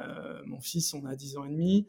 [0.00, 1.86] Euh, mon fils, on a 10 ans et demi.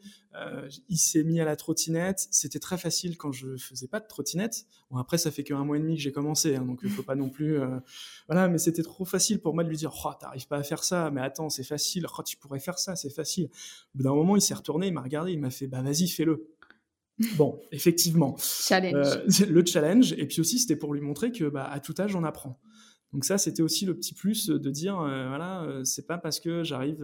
[0.88, 2.26] il s'est mis à la trottinette.
[2.32, 4.66] C'était très facile quand je faisais pas de trottinette.
[4.90, 7.04] Bon, après, ça fait qu'un mois et demi que j'ai commencé, hein, donc il faut
[7.04, 7.60] pas non plus,
[8.26, 8.48] voilà.
[8.48, 11.10] Mais c'était trop facile pour moi de lui dire, oh, t'arrives pas à faire ça.
[11.12, 12.06] Mais attends, c'est facile.
[12.18, 13.50] Oh, tu pourrais faire ça, c'est facile.
[13.94, 16.08] Au bout d'un moment, il s'est retourné, il m'a regardé, il m'a fait, bah vas-y,
[16.08, 16.48] fais-le.
[17.36, 18.36] Bon, effectivement.
[18.38, 19.22] Challenge.
[19.46, 20.12] le challenge.
[20.14, 22.58] Et puis aussi, c'était pour lui montrer que, bah, à tout âge, on apprend.
[23.12, 26.38] Donc ça, c'était aussi le petit plus de dire, euh, voilà, euh, c'est pas parce
[26.38, 26.98] que j'arrive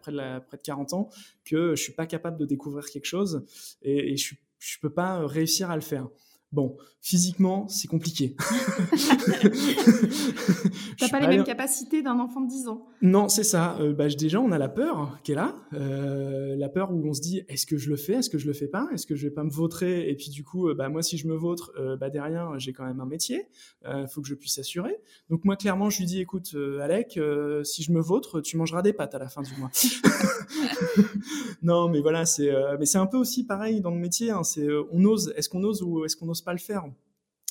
[0.00, 1.10] près, de la, près de 40 ans
[1.44, 3.44] que je suis pas capable de découvrir quelque chose
[3.82, 6.08] et, et je, je peux pas réussir à le faire.
[6.52, 8.36] Bon, physiquement, c'est compliqué.
[10.98, 12.86] T'as pas les mêmes capacités d'un enfant de 10 ans?
[13.02, 13.76] Non, c'est ça.
[13.80, 15.54] Euh, bah, déjà, on a la peur qui est là.
[15.72, 18.14] Euh, la peur où on se dit, est-ce que je le fais?
[18.14, 18.88] Est-ce que je le fais pas?
[18.92, 20.08] Est-ce que je vais pas me vautrer?
[20.10, 22.84] Et puis du coup, euh, bah, moi, si je me vautre, bah, derrière, j'ai quand
[22.84, 23.46] même un métier.
[23.86, 24.96] Il faut que je puisse assurer.
[25.30, 27.18] Donc moi, clairement, je lui dis, écoute, Alec,
[27.64, 29.70] si je me vautre, tu mangeras des pâtes à la fin du mois.
[31.62, 34.30] non, mais voilà, c'est mais c'est un peu aussi pareil dans le métier.
[34.30, 34.42] Hein.
[34.42, 35.32] c'est on ose.
[35.36, 36.84] Est-ce qu'on ose ou est-ce qu'on pas le faire.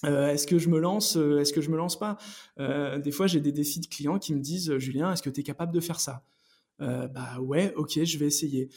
[0.05, 2.17] Euh, est-ce que je me lance euh, Est-ce que je me lance pas?
[2.59, 5.41] Euh, Des fois, j'ai des défis de clients qui me disent Julien, est-ce que tu
[5.41, 6.23] es capable de faire ça?
[6.81, 8.69] Bah ouais, ok, je vais essayer.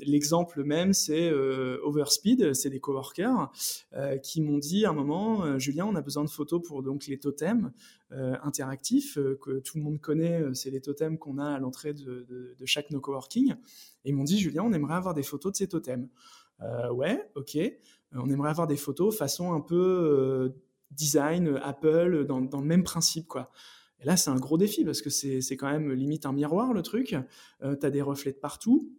[0.00, 3.52] L'exemple même, c'est Overspeed, c'est des coworkers
[4.24, 7.20] qui m'ont dit à un moment, Julien, on a besoin de photos pour donc les
[7.20, 7.70] totems
[8.10, 12.26] interactifs que tout le monde connaît, c'est les totems qu'on a à l'entrée de,
[12.58, 13.52] de, chaque no coworking.
[14.04, 16.08] Et ils m'ont dit, Julien, on aimerait avoir des photos de ces totems.
[16.90, 17.56] ouais, ok.
[18.14, 20.48] Euh, on aimerait avoir des photos façon un peu euh,
[20.90, 23.50] design, Apple, dans, le même principe, quoi.
[24.00, 26.82] Et là, c'est un gros défi parce que c'est quand même limite un miroir, le
[26.82, 27.14] truc.
[27.62, 28.90] Euh, tu as des reflets de partout.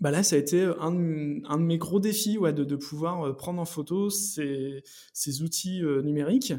[0.00, 3.66] Bah là, ça a été un de, mes gros défis ouais, de, pouvoir prendre en
[3.66, 4.82] photo ces,
[5.42, 6.54] outils numériques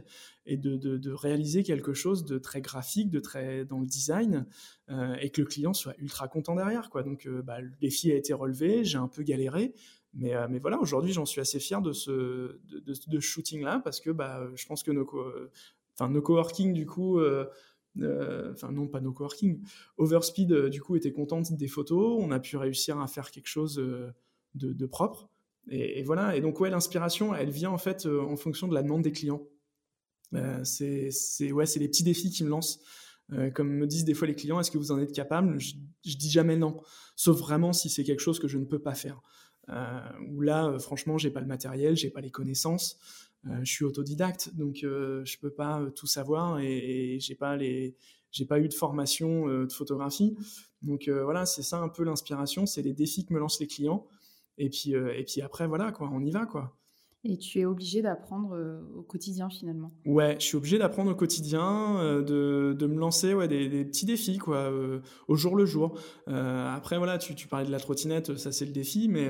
[0.46, 4.46] et de, réaliser quelque chose de très graphique, de très dans le design,
[5.20, 6.92] et que le client soit ultra content derrière.
[6.92, 7.02] Quoi.
[7.02, 9.74] Donc, bah, le défi a été relevé, j'ai un peu galéré,
[10.14, 12.60] Mais, mais voilà, aujourd'hui, j'en suis assez fier de ce
[13.20, 15.08] shooting-là parce que bah, je pense que nos,
[15.96, 19.62] enfin, nos coworking, du coup, enfin non pas nos coworking,
[19.98, 23.76] Overspeed du coup était contente des photos, on a pu réussir à faire quelque chose
[24.56, 25.30] de, propre.
[25.70, 29.04] Et, voilà, et donc ouais, l'inspiration, elle vient en fait en fonction de la demande
[29.04, 29.48] des clients.
[30.64, 31.12] c'est
[31.52, 32.82] ouais, les petits défis qui me lancent.
[33.54, 35.60] comme me disent des fois les clients, est-ce que vous en êtes capable?
[35.60, 36.82] Je, dis jamais non,
[37.16, 39.22] sauf vraiment si c'est quelque chose que je ne peux pas faire.
[39.70, 40.00] Euh,
[40.30, 42.98] où là, franchement, j'ai pas le matériel, j'ai pas les connaissances.
[43.48, 47.36] Euh, je suis autodidacte, donc euh, je peux pas euh, tout savoir et, et j'ai
[47.36, 47.96] pas les
[48.32, 50.36] j'ai pas eu de formation de photographie.
[50.82, 54.08] Donc voilà, c'est ça un peu l'inspiration, c'est les défis que me lancent les clients.
[54.58, 56.76] Et puis, et puis après, voilà, quoi, on y va, quoi.
[57.26, 58.58] Et tu es obligé d'apprendre
[58.98, 59.92] au quotidien finalement.
[60.06, 64.06] Ouais, je suis obligé d'apprendre au quotidien, de, de, me lancer ouais, des, des, petits
[64.06, 64.70] défis quoi,
[65.30, 65.98] au jour le jour.
[66.28, 69.30] après voilà, tu, tu, parlais de la trottinette, ça c'est le défi, mais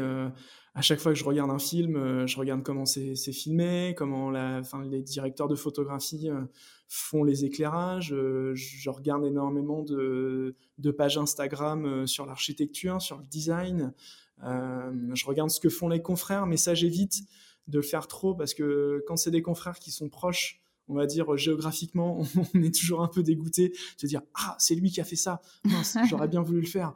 [0.75, 4.32] à chaque fois que je regarde un film, euh, je regarde comment c'est filmé, comment
[4.32, 6.41] la, enfin, les directeurs de photographie euh,
[6.88, 8.12] font les éclairages.
[8.12, 13.93] Euh, je regarde énormément de, de pages Instagram sur l'architecture, sur le design.
[14.41, 17.21] je regarde ce que font les confrères, mais ça j'évite
[17.67, 21.06] de le faire trop parce que quand c'est des confrères qui sont proches on va
[21.06, 22.23] dire géographiquement,
[22.56, 25.15] on est toujours un peu dégoûté de se dire ah c'est lui qui a fait
[25.15, 25.41] ça,
[26.10, 26.93] j'aurais bien voulu le faire.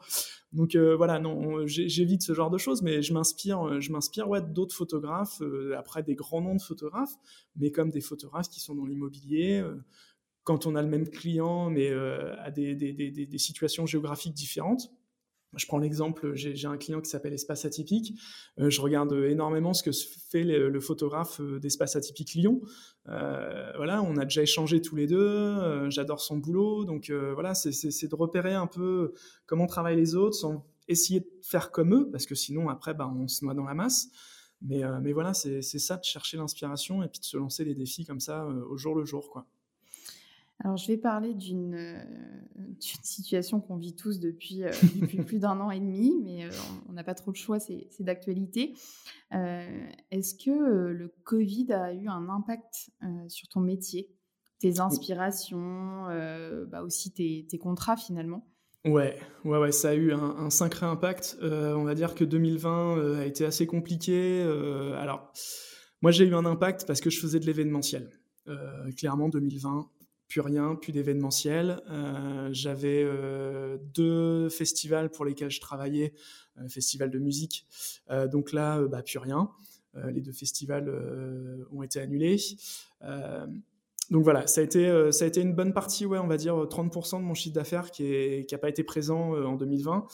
[0.54, 4.30] Donc euh, voilà, non, j'évite ce genre de choses, mais je m'inspire, euh, je m'inspire
[4.30, 7.16] ouais, d'autres photographes, euh, après des grands noms de photographes,
[7.56, 9.64] mais comme des photographes qui sont dans l'immobilier.
[10.44, 14.90] quand on a le même client, mais à des situations géographiques différentes,
[15.56, 18.20] je prends l'exemple, j'ai un client qui s'appelle Espace Atypique.
[18.60, 22.62] Euh, je regarde énormément ce que fait le, photographe euh, d'Espace Atypique Lyon.
[23.08, 25.90] Euh, voilà, on a déjà échangé tous les deux.
[25.90, 29.14] J'adore son boulot, donc voilà, c'est de repérer un peu
[29.46, 33.12] comment travaillent les autres, sans essayer de faire comme eux, parce que sinon après, bah,
[33.14, 34.10] on se noie dans la masse.
[34.62, 38.06] Mais, mais voilà, c'est ça de chercher l'inspiration et puis de se lancer des défis
[38.06, 39.48] comme ça au jour le jour, quoi.
[40.64, 42.00] Alors, je vais parler d'une euh,
[42.80, 44.72] situation qu'on vit tous depuis, euh,
[45.26, 46.50] plus d'un an et demi, mais euh,
[46.90, 48.74] on n'a pas trop le choix, c'est d'actualité.
[49.32, 52.92] Est-ce que le Covid a eu un impact
[53.28, 54.10] sur ton métier,
[54.60, 56.06] tes inspirations,
[56.70, 58.48] bah aussi tes, contrats finalement?
[58.86, 61.38] Ouais, ouais, ouais, ça a eu un, un sacré impact.
[61.42, 64.42] on va dire que 2020 a été assez compliqué.
[64.98, 65.34] alors,
[66.02, 68.10] moi, j'ai eu un impact parce que je faisais de l'événementiel.
[68.96, 69.90] clairement, 2020,
[70.28, 71.82] plus rien, plus d'événementiel.
[71.90, 76.14] Euh, j'avais euh, deux festivals pour lesquels je travaillais,
[76.60, 77.66] euh, festival de musique.
[78.32, 79.50] donc là, bah, plus rien.
[80.10, 80.90] les deux festivals
[81.72, 82.38] ont été annulés.
[84.12, 86.56] donc voilà, ça a, été, ça a été une bonne partie, ouais, on va dire
[86.56, 90.06] 30% de mon chiffre d'affaires qui n'a pas été présent en 2020.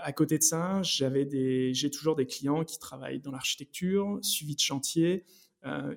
[0.00, 5.24] à côté de ça, j'ai toujours des clients qui travaillent dans l'architecture, suivi de chantier,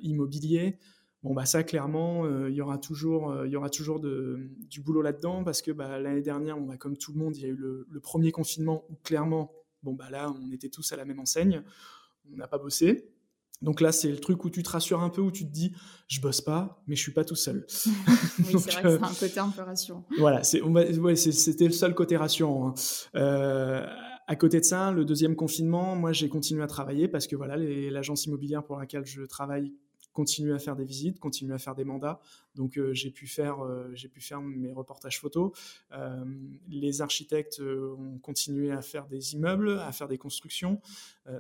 [0.02, 0.78] immobilier.
[1.21, 4.39] Bon, bah ça, clairement, euh, il y aura toujours, euh, il y aura toujours de,
[4.69, 7.45] du boulot là-dedans parce que bah, l'année dernière, on, comme tout le monde, il y
[7.45, 9.51] a eu le, premier confinement où clairement,
[9.84, 11.62] bon, bah là, on était tous à la même enseigne,
[12.32, 13.12] on n'a pas bossé.
[13.62, 15.73] Donc là, c'est le truc où tu te rassures un peu, où tu te dis,
[16.08, 17.65] je bosse pas, mais je suis pas tout seul.
[17.75, 20.08] oui, c'est vrai que c'est un côté un peu rassurant.
[20.17, 22.69] Voilà, c'était le seul côté rassurant.
[22.69, 22.73] Hein.
[23.15, 23.86] Euh,
[24.27, 27.58] à côté de ça, le deuxième confinement, moi, j'ai continué à travailler parce que voilà,
[27.58, 29.73] l'agence immobilière pour laquelle je travaille
[30.19, 32.19] continuer à faire des visites, continuer à faire des mandats.
[32.53, 35.51] Donc euh, j'ai pu faire euh, j'ai pu faire mes reportages photos.
[35.93, 36.25] Euh,
[36.67, 40.82] les architectes ont continué à faire des immeubles, à faire des constructions.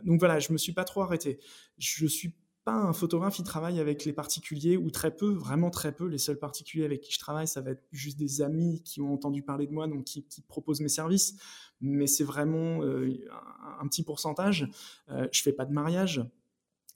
[0.03, 1.39] donc voilà, je me suis pas trop arrêté.
[1.77, 5.91] Je suis pas un photographe qui travaille avec les particuliers ou très peu, vraiment très
[5.91, 6.07] peu.
[6.07, 9.13] Les seuls particuliers avec qui je travaille, ça va être juste des amis qui ont
[9.13, 11.35] entendu parler de moi, donc qui, proposent mes services.
[11.81, 14.69] Mais c'est vraiment un, petit pourcentage.
[15.09, 16.23] je fais pas de mariage.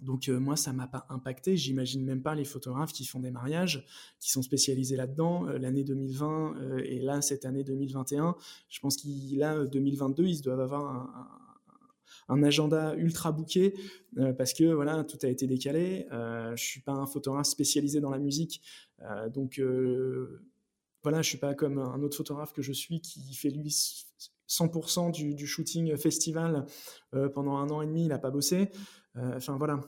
[0.03, 1.57] Donc euh, moi, ça m'a pas impacté.
[1.57, 3.85] J'imagine même pas les photographes qui font des mariages,
[4.19, 5.47] qui sont spécialisés là-dedans.
[5.47, 8.35] Euh, l'année 2020 euh, et là cette année 2021,
[8.69, 11.39] je pense qu'il là 2022, ils doivent avoir
[12.27, 13.75] un, agenda ultra bouqué
[14.37, 16.07] parce que voilà, tout a été décalé.
[16.11, 18.61] je suis pas un photographe spécialisé dans la musique,
[19.33, 19.61] donc
[21.03, 23.75] voilà, je suis pas comme un autre photographe que je suis qui fait lui
[24.49, 26.65] 100% du, du, shooting festival
[27.33, 28.69] pendant un an et demi, il a pas bossé.
[29.17, 29.79] Euh, enfin voilà.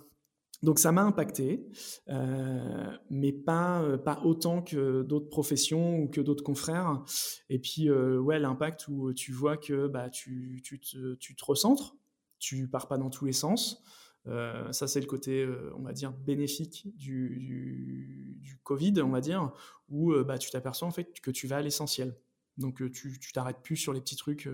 [0.64, 1.68] Donc ça m'a impacté,
[2.10, 7.04] euh, mais pas, euh, pas autant que d'autres professions ou que d'autres confrères.
[7.50, 11.96] Et puis, ouais, l'impact où tu vois que bah, tu, tu, te, tu te recentres,
[12.40, 13.84] tu pars pas dans tous les sens.
[14.26, 19.52] ça, c'est le côté, on va dire, bénéfique du, du, Covid, on va dire,
[19.90, 22.16] où bah, tu t'aperçois en fait que tu vas à l'essentiel.
[22.58, 24.48] Donc tu t'arrêtes plus sur les petits trucs,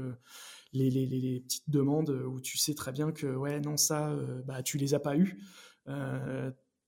[0.74, 4.94] les, petites demandes où tu sais très bien que ouais non ça bah tu les
[4.94, 5.38] as pas eu.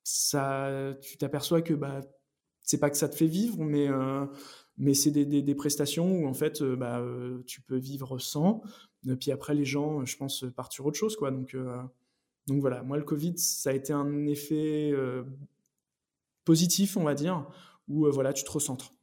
[0.03, 2.01] ça, tu t'aperçois que bah
[2.61, 3.87] c'est pas que ça te fait vivre, mais
[4.77, 7.03] mais c'est des, des, prestations où en fait bah,
[7.45, 8.61] tu peux vivre sans.
[9.19, 11.31] Puis après les gens, je pense, partent sur autre chose quoi.
[11.31, 11.55] Donc
[12.47, 14.93] donc voilà, moi le Covid ça a été un effet
[16.45, 17.47] positif on va dire
[17.87, 18.93] où voilà tu te recentres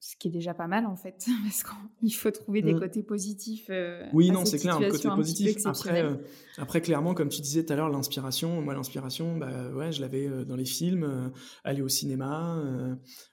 [0.00, 1.62] ce qui est déjà pas mal en fait, parce
[2.00, 2.80] qu'il faut trouver des mmh.
[2.80, 3.66] côtés positifs.
[3.68, 5.58] Euh, oui, non, c'est clair, un côté positif.
[5.66, 6.16] Après, euh,
[6.56, 10.26] après, clairement, comme tu disais tout à l'heure, l'inspiration, moi, l'inspiration, bah, ouais, je l'avais
[10.46, 11.30] dans les films,
[11.64, 12.62] aller au cinéma,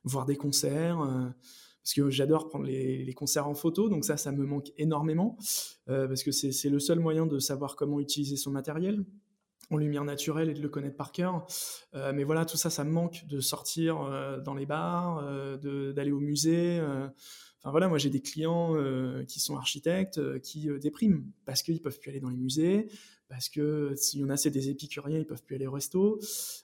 [0.03, 0.97] voir des concerts.
[0.97, 5.37] parce que j'adore prendre les, les, concerts en photo, donc ça, ça me manque énormément,
[5.85, 9.05] parce que c'est le seul moyen de savoir comment utiliser son matériel
[9.69, 11.45] en lumière naturelle et de le connaître par cœur.
[11.93, 15.93] Euh, mais voilà, tout ça, ça me manque de sortir euh, dans les bars, euh,
[15.93, 16.79] d'aller au musée.
[17.59, 18.75] Enfin voilà, moi j'ai des clients
[19.27, 22.87] qui sont architectes qui dépriment parce qu'ils peuvent plus aller dans les musées,
[23.27, 26.19] parce que s'il y en a, c'est des épicuriens, ils peuvent plus aller au resto.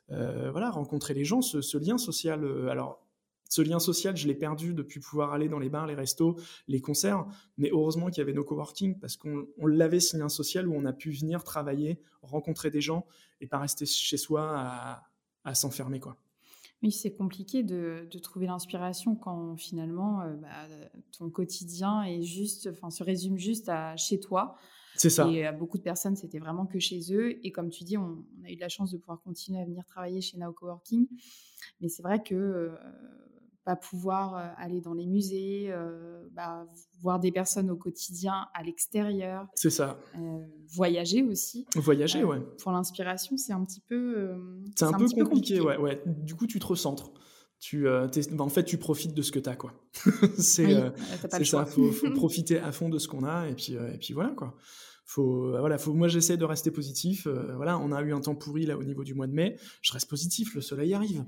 [0.07, 2.45] voilà, rencontrer les gens, ce, ce lien social.
[2.69, 3.03] alors
[3.53, 6.81] ce lien social, je l'ai perdu depuis pouvoir aller dans les bars, les restos, les
[6.81, 7.27] concerts.
[7.57, 10.85] Mais heureusement qu'il y avait nos coworking parce qu'on l'avait ce lien social où on
[10.85, 13.05] a pu venir travailler, rencontrer des gens
[13.41, 15.03] et pas rester chez soi
[15.43, 15.99] à, s'enfermer.
[15.99, 16.17] quoi.
[16.81, 20.67] Oui, c'est compliqué de, trouver l'inspiration quand finalement euh, bah,
[21.15, 24.55] ton quotidien est juste, enfin, se résume juste à chez toi.
[24.95, 25.29] C'est ça.
[25.29, 27.45] Et à beaucoup de personnes, c'était vraiment que chez eux.
[27.45, 29.85] Et comme tu dis, on, a eu de la chance de pouvoir continuer à venir
[29.85, 31.07] travailler chez Now Coworking.
[31.81, 32.75] Mais c'est vrai que euh,
[33.63, 36.65] pas pouvoir euh, aller dans les musées, euh, bah,
[37.01, 39.47] voir des personnes au quotidien à l'extérieur.
[39.55, 39.99] C'est ça.
[40.17, 41.65] Euh, voyager aussi.
[41.75, 42.41] Voyager, ouais.
[42.61, 44.35] Pour l'inspiration, c'est un petit peu.
[44.75, 46.01] c'est un, peu, compliqué, Ouais, ouais.
[46.05, 47.11] Du coup, tu te recentres.
[47.59, 49.73] Tu, bah, en fait, tu profites de ce que tu as, quoi.
[50.37, 50.91] c'est
[51.29, 54.13] ça, il faut, faut, profiter à fond de ce qu'on a, et puis, et puis
[54.13, 54.57] voilà, quoi
[55.05, 57.27] faut, euh, voilà, faut, moi j'essaie de rester positif.
[57.27, 59.57] Euh, voilà, on a eu un temps pourri là au niveau du mois de mai.
[59.81, 61.25] Je reste positif, le soleil arrive.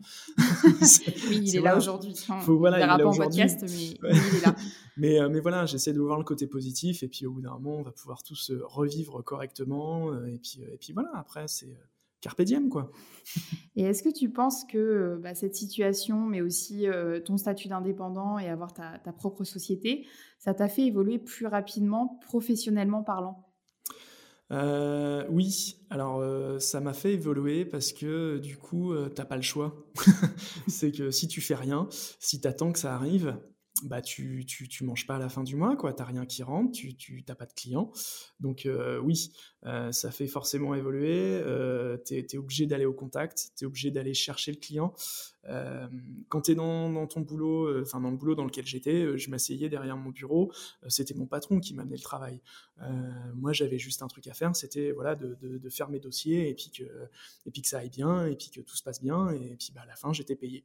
[1.30, 2.16] oui, il est là aujourd'hui.
[2.42, 4.56] Faut, voilà, il est là en podcast, mais, il est là.
[4.98, 7.52] mais, euh, mais voilà, j'essaie de voir le côté positif et puis au bout d'un
[7.52, 10.14] moment, on va pouvoir tous revivre correctement.
[10.26, 11.78] et, puis, et puis voilà, après, c'est
[12.22, 12.92] carpe diem, quoi.
[13.76, 16.88] Et est-ce que tu penses que bah, cette situation, mais aussi
[17.26, 20.08] ton statut d'indépendant et avoir ta, ta propre société,
[20.40, 23.45] ça t'a fait évoluer plus rapidement, professionnellement parlant?
[24.52, 29.38] Euh, oui, alors euh, ça m'a fait évoluer parce que du coup, euh, t'as pas
[29.38, 29.76] le choix.
[30.68, 31.88] c'est que si tu fais rien,
[32.20, 33.40] si tu attends que ça arrive,
[33.84, 35.94] bah tu, tu, tu, manges pas à la fin du mois, quoi.
[35.94, 37.92] T'as rien qui rentre, tu, tu t'as pas de clients.
[38.40, 39.34] Donc euh, oui,
[39.66, 41.42] euh, ça fait forcément évoluer.
[41.44, 44.94] Euh, tu es, obligé d'aller au contact, tu es obligé d'aller chercher le client.
[45.48, 45.88] Euh,
[46.30, 49.30] quand tu es dans, ton boulot, euh, enfin dans le boulot dans lequel j'étais, je
[49.30, 50.52] m'asseyais derrière mon bureau,
[50.88, 52.42] c'était mon patron qui m'amenait le travail.
[53.34, 56.72] moi, j'avais juste un truc à faire, c'était voilà de, faire mes dossiers et puis
[56.72, 56.84] que
[57.46, 59.72] et puis que ça aille bien et puis que tout se passe bien et puis
[59.74, 60.64] bah, à la fin j'étais payé.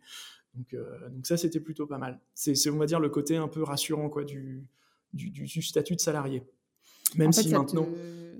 [0.55, 0.75] Donc,
[1.11, 2.21] donc ça, c'était plutôt pas mal.
[2.35, 4.67] C'est, on va dire, le côté un peu rassurant quoi, du,
[5.13, 6.43] du statut de salarié.
[7.17, 7.89] Même si maintenant.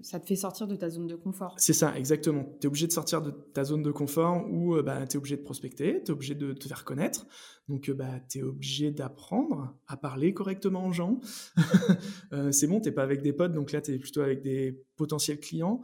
[0.03, 1.55] ça te fait sortir de ta zone de confort.
[1.59, 2.45] C'est ça, exactement.
[2.61, 5.19] Tu es obligé de sortir de ta zone de confort où euh, bah, tu es
[5.19, 7.27] obligé de prospecter, tu es obligé de te faire connaître.
[7.69, 11.21] Donc, euh, bah, tu es obligé d'apprendre à parler correctement aux gens.
[12.53, 15.41] c'est bon, tu pas avec des potes, donc là, tu es plutôt avec des potentiels
[15.41, 15.81] clients.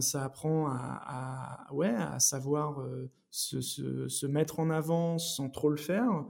[0.00, 2.84] ça apprend à, à, ouais, à savoir
[3.30, 6.26] se, mettre en avant sans trop le faire,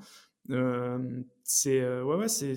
[0.50, 2.54] euh, c'est euh, ouais, ouais, c'est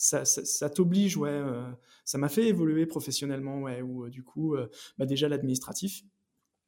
[0.00, 1.28] ça, ça, t'oblige, ouais.
[1.28, 1.70] Euh,
[2.06, 3.82] ça m'a fait évoluer professionnellement, ouais.
[3.82, 4.56] Ou du coup,
[4.96, 6.04] bah déjà l'administratif.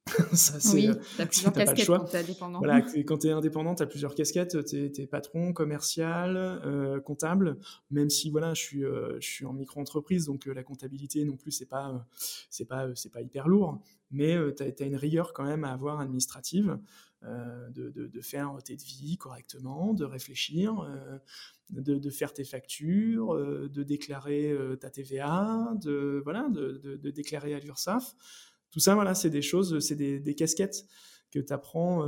[0.33, 2.59] ça, oui, as plusieurs casquettes quand tu es indépendant.
[2.59, 4.63] Voilà, quand tu es indépendant, tu as plusieurs casquettes.
[4.65, 7.57] Tu es, patron, commercial, comptable.
[7.89, 11.65] Même si voilà, je suis, je suis en micro-entreprise, donc la comptabilité non plus, c'est
[11.65, 12.05] pas,
[12.51, 13.81] c'est pas, c'est pas hyper lourd.
[14.11, 16.77] Mais tu as, une rigueur quand même à avoir administrative.
[17.25, 21.17] Euh, de, faire tes devis correctement, de réfléchir, euh,
[21.69, 28.15] de, faire tes factures, euh, de déclarer ta TVA, de, voilà, de, déclarer à l'URSSAF.
[28.71, 30.85] Tout ça, voilà, c'est des choses, c'est des, casquettes
[31.31, 31.99] que tu apprends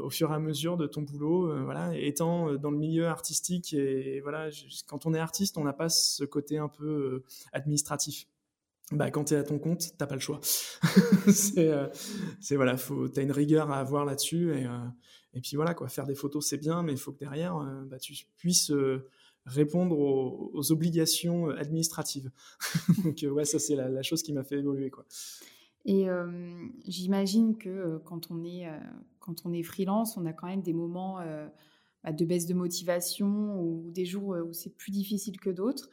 [0.00, 1.64] au fur et à mesure de ton boulot.
[1.64, 4.48] voilà, étant dans le milieu artistique, et voilà,
[4.86, 7.22] quand on est artiste, on n'a pas ce côté un peu
[7.52, 8.26] administratif
[8.92, 10.40] bah, quand tu es à ton compte, t'as pas le choix.
[11.32, 11.88] c'est, euh,
[12.50, 14.86] voilà, faut, t'as une rigueur à avoir là-dessus et, euh,
[15.32, 17.84] et puis voilà quoi, faire des photos c'est bien, mais il faut que derrière, euh,
[17.86, 18.72] bah, tu puisses
[19.46, 22.30] répondre aux, obligations administratives.
[23.04, 25.06] Donc ouais, ça c'est la, chose qui m'a fait évoluer quoi.
[25.86, 26.06] Et
[26.86, 28.66] j'imagine que quand on est
[29.18, 31.18] quand on est freelance, on a quand même des moments
[32.02, 35.90] bah, de baisse de motivation ou des jours où c'est plus difficile que d'autres.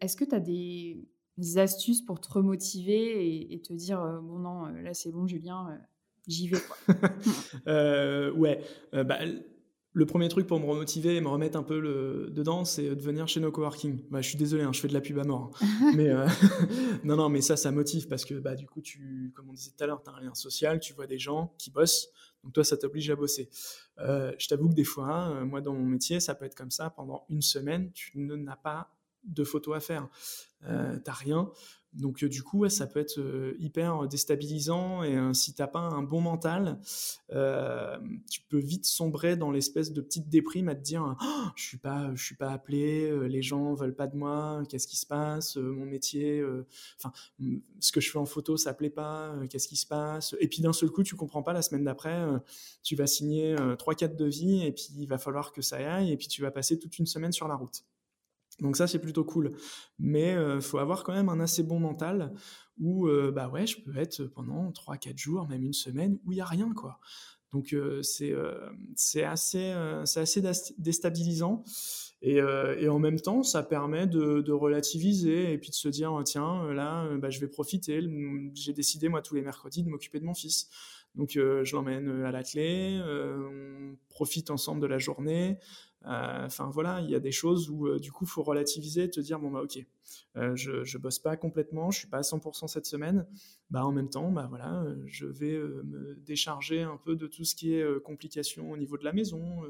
[0.00, 1.08] Est-ce que tu as des,
[1.56, 5.80] astuces pour te remotiver et, te dire bon non là c'est bon Julien
[6.26, 6.58] j'y vais
[8.36, 8.60] ouais
[8.92, 9.18] bah,
[9.94, 13.00] le premier truc pour me remotiver et me remettre un peu le, dedans, c'est de
[13.00, 14.00] venir chez nos coworking.
[14.10, 15.56] Bah, je suis désolé, hein, je fais de la pub à mort.
[15.62, 15.92] Hein.
[15.96, 16.26] mais euh,
[17.04, 19.70] non, non, mais ça, ça motive parce que bah, du coup, tu, comme on disait
[19.70, 22.08] tout à l'heure, tu as un lien social, tu vois des gens qui bossent.
[22.42, 23.48] Donc toi, ça t'oblige à bosser.
[23.98, 26.72] Euh, je t'avoue que des fois, hein, moi, dans mon métier, ça peut être comme
[26.72, 26.90] ça.
[26.90, 28.93] Pendant une semaine, tu n'as pas
[29.24, 30.08] de photos à faire.
[30.68, 31.50] Euh, t'as rien.
[31.92, 36.80] Donc du coup, ça peut être hyper déstabilisant et si t'as pas un bon mental,
[37.28, 41.76] tu peux vite sombrer dans l'espèce de petite déprime à te dire «Oh, je suis
[41.76, 45.54] pas, je suis pas appelé, les gens veulent pas de moi, qu'est-ce qui se passe,
[45.54, 46.44] mon métier,
[46.98, 47.12] enfin
[47.78, 50.34] ce que je fais en photo ça plaît pas, qu'est-ce qui se passe?
[50.40, 52.26] Et puis d'un seul coup, tu comprends pas la semaine d'après,
[52.82, 56.16] tu vas signer trois quatre devis et puis il va falloir que ça aille et
[56.16, 57.84] puis tu vas passer toute une semaine sur la route.
[58.60, 59.52] Donc ça, c'est plutôt cool.
[59.98, 62.32] Mais il euh, faut avoir quand même un assez bon mental
[62.78, 66.36] où, euh, bah ouais, je peux être pendant 3-4 jours, même une semaine, où il
[66.36, 66.98] n'y a rien, quoi.
[67.52, 68.34] Donc euh, c'est
[68.96, 70.42] c'est assez, assez
[70.78, 71.64] déstabilisant.
[72.20, 76.18] Et, et, en même temps, ça permet de, de, relativiser et puis de se dire,
[76.24, 78.00] tiens, là, bah, je vais profiter.
[78.54, 80.70] J'ai décidé, moi, tous les mercredis, de m'occuper de mon fils.
[81.14, 85.58] Donc je l'emmène à la clé, on profite ensemble de la journée.
[86.06, 89.20] Euh, enfin voilà, il y a des choses où euh, du coup, faut relativiser, te
[89.20, 89.78] dire bon bah ok,
[90.36, 93.26] euh, je, je bosse pas complètement, je suis pas à 100% cette semaine.
[93.70, 97.54] Bah en même temps, bah voilà, je vais me décharger un peu de tout ce
[97.54, 99.62] qui est complications au niveau de la maison.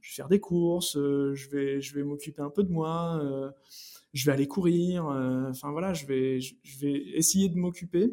[0.00, 3.22] je vais faire des courses, je vais je vais m'occuper un peu de moi,
[4.12, 5.04] je vais aller courir.
[5.04, 8.12] Enfin voilà, je vais je vais essayer de m'occuper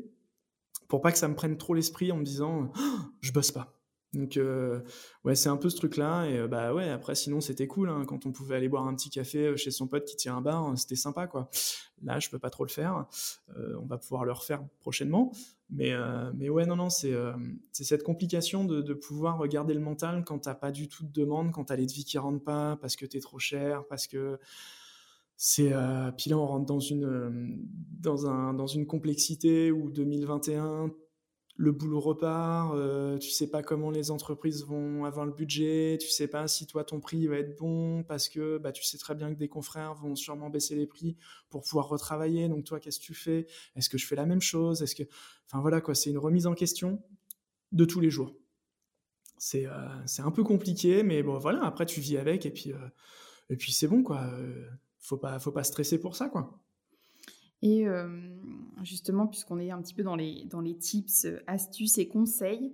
[0.87, 2.71] pour pas que ça me prenne trop l'esprit en me disant
[3.21, 3.82] je bosse pas.
[4.13, 4.79] Donc euh,
[5.23, 6.27] ouais, c'est un peu ce truc-là.
[6.27, 8.93] Et euh, bah ouais, après sinon c'était cool hein, quand on pouvait aller boire un
[8.95, 11.49] petit café euh, chez son pote qui tient un bar, hein, c'était sympa quoi.
[12.03, 13.05] Là, je peux pas trop le faire.
[13.55, 15.31] on va pouvoir le refaire prochainement.
[15.69, 15.93] Mais
[16.35, 17.13] mais ouais, non non, c'est
[17.71, 21.13] c'est cette complication de, de, pouvoir regarder le mental quand t'as pas du tout de
[21.13, 24.37] demande, quand t'as les devis qui rentrent pas parce que t'es trop cher, parce que
[25.37, 25.71] c'est
[26.17, 27.65] puis là on rentre dans une
[28.01, 30.91] dans un dans une complexité où 2021
[31.55, 36.09] le boulot repart, euh, tu sais pas comment les entreprises vont avoir le budget, tu
[36.09, 39.13] sais pas si toi ton prix va être bon parce que bah, tu sais très
[39.13, 41.15] bien que des confrères vont sûrement baisser les prix
[41.49, 42.49] pour pouvoir retravailler.
[42.49, 43.45] Donc toi, qu'est-ce que tu fais?
[43.75, 44.81] Est-ce que je fais la même chose?
[44.81, 45.03] Est-ce que,
[45.47, 47.03] enfin voilà quoi, c'est une remise en question
[47.71, 48.35] de tous les jours.
[49.37, 51.63] C'est euh, un peu compliqué, mais bon voilà.
[51.65, 52.77] Après tu vis avec et puis euh,
[53.51, 54.27] et puis c'est bon quoi.
[54.97, 56.59] faut pas faut pas stresser pour ça quoi.
[57.61, 57.85] Et
[58.81, 62.73] justement, puisqu'on est un petit peu dans les, dans les tips, astuces et conseils,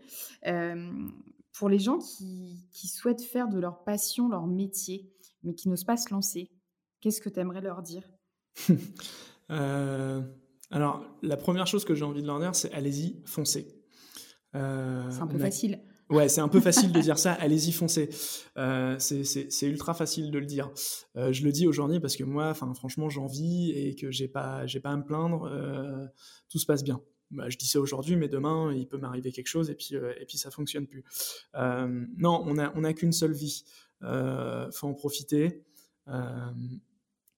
[1.54, 5.12] pour les gens qui, qui, souhaitent faire de leur passion leur métier,
[5.44, 6.50] mais qui n'osent pas se lancer,
[7.02, 8.10] qu'est-ce que tu aimerais leur dire?
[9.52, 10.22] Euh,
[10.70, 13.84] Alors, la première chose que j'ai envie de leur dire, c'est allez-y, foncez.
[14.54, 15.82] Euh, c'est un peu facile.
[16.10, 17.34] Ouais, c'est un peu facile de dire ça.
[17.34, 18.10] Allez-y, foncez.
[18.58, 20.72] Euh, c'est ultra facile de le dire.
[21.16, 24.66] Euh, je le dis aujourd'hui parce que moi, franchement, j'en vis et que j'ai pas,
[24.66, 25.44] j'ai pas à me plaindre.
[25.44, 26.08] Euh,
[26.50, 27.02] tout se passe bien.
[27.30, 30.26] Bah, je dis ça aujourd'hui, mais demain, il peut m'arriver quelque chose et puis, et
[30.26, 31.04] puis ça fonctionne plus.
[31.54, 33.64] Non, on a, on a qu'une seule vie.
[34.02, 35.64] Euh, faut en profiter.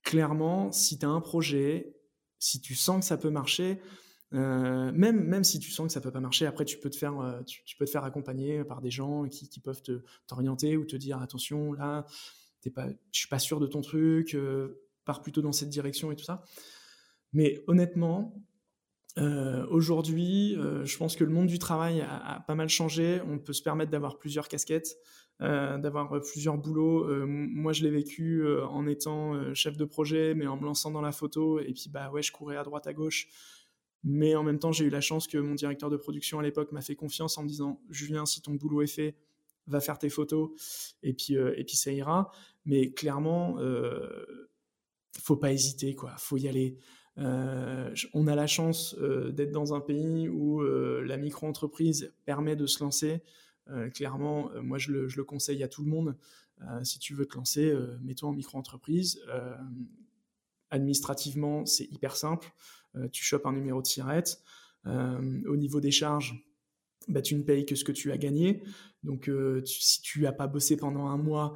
[0.03, 1.93] clairement, si tu as un projet,
[2.39, 3.81] si tu sens que ça peut marcher,
[4.33, 6.95] euh, même, même si tu sens que ça peut pas marcher, après tu peux te
[6.95, 10.85] faire, euh, tu, peux te faire accompagner par des gens qui, peuvent te, t'orienter ou
[10.85, 12.05] te dire attention là,
[12.61, 16.11] t'es pas, je suis pas sûr de ton truc, euh, pars plutôt dans cette direction
[16.11, 16.43] et tout ça.
[17.33, 18.33] Mais honnêtement,
[19.69, 23.21] aujourd'hui, je pense que le monde du travail a, pas mal changé.
[23.27, 24.97] On peut se permettre d'avoir plusieurs casquettes,
[25.39, 27.07] d'avoir plusieurs boulots.
[27.25, 31.13] moi, je l'ai vécu en étant chef de projet, mais en me lançant dans la
[31.13, 31.59] photo.
[31.61, 33.29] Et puis, bah ouais, je courais à droite, à gauche.
[34.03, 36.71] Mais en même temps, j'ai eu la chance que mon directeur de production à l'époque
[36.71, 39.15] m'a fait confiance en me disant Julien, si ton boulot est fait,
[39.67, 40.49] va faire tes photos
[41.03, 42.31] et puis, euh, et puis ça ira.
[42.65, 44.25] Mais clairement, euh,
[45.19, 46.15] faut pas hésiter, quoi.
[46.17, 46.77] Faut y aller.
[47.17, 52.65] Euh, on a la chance euh, d'être dans un pays où la micro-entreprise permet de
[52.65, 53.21] se lancer.
[53.93, 56.17] clairement, moi, je le, je le, conseille à tout le monde.
[56.83, 59.23] si tu veux te lancer, mets-toi en micro-entreprise.
[60.69, 62.51] administrativement, c'est hyper simple.
[62.95, 64.41] Euh, tu chopes un numéro de sirette.
[64.85, 66.43] Euh, au niveau des charges,
[67.07, 68.63] bah, tu ne payes que ce que tu as gagné.
[69.03, 71.55] Donc, euh, si tu n'as pas bossé pendant un mois,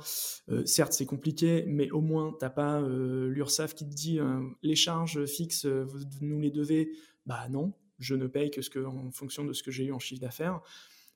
[0.66, 4.20] certes, c'est compliqué, mais au moins, tu n'as pas l'URSSAF qui te dit
[4.64, 6.92] les charges fixes, vous nous les devez.
[7.28, 9.92] Bah non, je ne paye que ce que, en fonction de ce que j'ai eu
[9.92, 10.60] en chiffre d'affaires.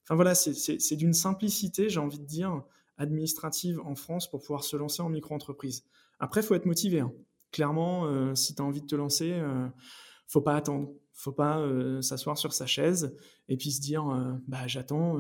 [0.04, 2.64] Enfin voilà, c'est d'une simplicité, j'ai envie de dire.
[2.98, 5.86] administratives en France pour pouvoir se lancer en micro-entreprise.
[6.20, 7.00] Après, il faut être motivé.
[7.00, 7.14] Hein.
[7.52, 9.42] Clairement, si tu as envie de te lancer,
[10.30, 10.94] faut pas attendre.
[11.12, 11.62] faut pas
[12.02, 13.14] s'asseoir sur sa chaise
[13.50, 14.06] et puis se dire
[14.48, 15.20] bah, j'attends,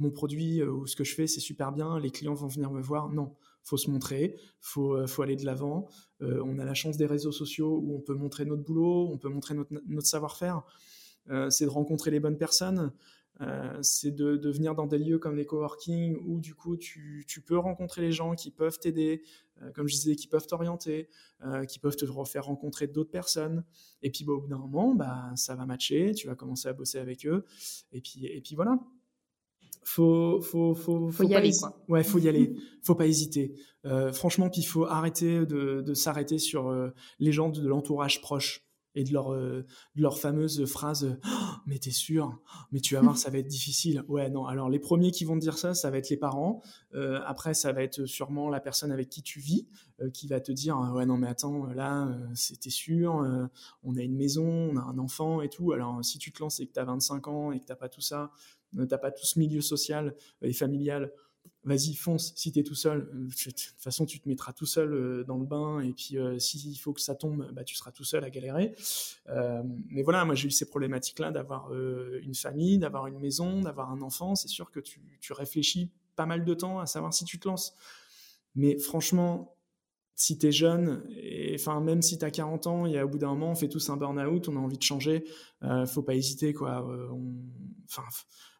[0.00, 2.82] mon produit ou ce que je fais, c'est super bien, les clients vont venir me
[2.82, 3.08] voir.
[3.08, 3.36] Non,
[3.68, 5.88] faut se montrer, faut, euh, faut aller de l'avant.
[6.22, 9.18] Euh, on a la chance des réseaux sociaux où on peut montrer notre boulot, on
[9.18, 10.62] peut montrer notre, savoir-faire.
[11.30, 12.92] Euh, c'est de rencontrer les bonnes personnes.
[13.82, 18.02] C'est de, venir dans des lieux comme les coworking où du coup tu, peux rencontrer
[18.02, 19.22] les gens qui peuvent t'aider,
[19.74, 21.08] comme je disais, qui peuvent t'orienter,
[21.68, 23.64] qui peuvent te faire rencontrer d'autres personnes.
[24.02, 26.72] Et puis bah, au bout d'un moment, bah, ça va matcher, tu vas commencer à
[26.72, 27.44] bosser avec eux.
[27.92, 28.78] Et puis, et puis voilà,
[29.88, 31.82] faut faut faut, faut, y aller quoi.
[31.88, 32.54] Ouais, faut y aller.
[32.82, 33.54] Faut pas hésiter.
[33.84, 38.20] Euh, franchement, puis il faut arrêter de, de s'arrêter sur euh, les gens de, l'entourage
[38.20, 39.64] proche et de leur euh,
[39.96, 41.28] de leur fameuse phrase oh,
[41.66, 42.38] mais t'es sûr?
[42.72, 44.02] Mais tu vas voir ça va être difficile.
[44.08, 46.62] Ouais non alors les premiers qui vont te dire ça ça va être les parents.
[47.26, 49.68] Après ça va être sûrement la personne avec qui tu vis
[50.12, 53.26] qui va te dire ouais non mais attends là c'était sûr
[53.82, 55.72] on a une maison on a un enfant et tout.
[55.72, 57.88] Alors si tu te lances et que tu as 25 ans et que t'as pas
[57.88, 58.30] tout ça
[58.88, 61.12] t'as pas tout ce milieu social et familial,
[61.68, 62.32] vas-y, fonce.
[62.34, 65.24] Si tu es tout seul, euh, de toute façon, tu te mettras tout seul euh,
[65.24, 65.80] dans le bain.
[65.80, 68.74] Et puis, euh, s'il faut que ça tombe, bah, tu seras tout seul à galérer.
[69.90, 74.00] mais voilà, moi, j'ai eu ces problématiques-là d'avoir une famille, d'avoir une maison, d'avoir un
[74.00, 74.34] enfant.
[74.34, 77.46] C'est sûr que tu, tu, réfléchis pas mal de temps à savoir si tu te
[77.46, 77.74] lances.
[78.54, 79.57] Mais franchement,
[80.18, 83.18] si tu es jeune, et enfin même si tu as 40 ans, a au bout
[83.18, 85.24] d'un moment, on fait tous un burn-out, on a envie de changer,
[85.62, 86.84] euh, faut pas hésiter quoi.
[87.88, 88.02] Enfin,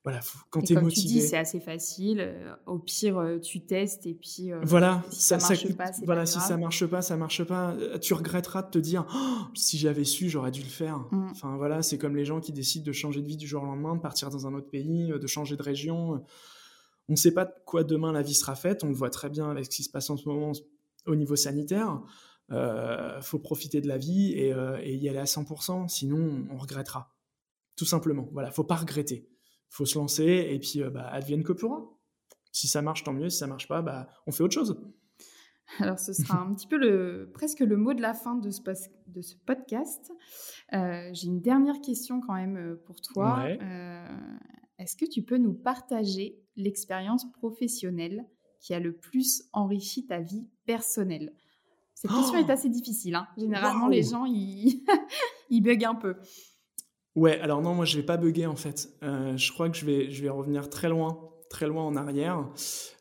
[0.05, 1.07] voilà, quand tu es motivé.
[1.07, 2.21] Tu dis, c'est assez facile.
[2.21, 4.53] Euh, au pire, euh, tu testes et puis.
[4.53, 7.77] Euh, voilà, si ça, marche pas, voilà, si ça marche pas, ça marche pas.
[8.01, 10.99] Tu regretteras de te dire, oh, si j'avais su, j'aurais dû le faire.
[11.11, 11.29] Mm.
[11.33, 13.67] Enfin voilà, c'est comme les gens qui décident de changer de vie du jour au
[13.67, 16.23] lendemain, de partir dans un autre pays, de changer de région.
[17.09, 18.85] On ne sait pas de quoi demain la vie sera faite.
[18.85, 20.53] On le voit très bien avec ce qui se passe en ce moment
[21.09, 22.01] au niveau sanitaire.
[22.51, 27.15] Euh, faut profiter de la vie et, et, y aller à 100%, sinon on regrettera.
[27.77, 28.29] Tout simplement.
[28.33, 29.29] Voilà, faut pas regretter
[29.69, 31.85] faut se lancer et puis euh, bah, advienne que pourra.
[32.53, 33.29] Si ça marche, tant mieux.
[33.29, 34.81] Si ça marche pas, bah, on fait autre chose.
[35.81, 38.63] Alors, ce sera un petit peu le, presque le mot de la fin de ce,
[39.07, 40.11] de ce podcast.
[40.73, 43.47] Euh, j'ai une dernière question quand même euh, pour toi.
[44.79, 48.25] Est-ce que tu peux nous partager l'expérience professionnelle
[48.61, 51.33] qui a le plus enrichi ta vie personnelle
[51.95, 53.15] Cette question est oh assez difficile.
[53.15, 53.27] Hein.
[53.37, 54.85] Généralement, les gens, ils,
[55.51, 56.17] ils bug un peu.
[57.19, 58.91] Ouais, alors non, moi je vais pas bugger en fait.
[59.03, 61.19] Euh, je crois que je vais, je vais revenir très loin,
[61.51, 62.49] très loin en arrière.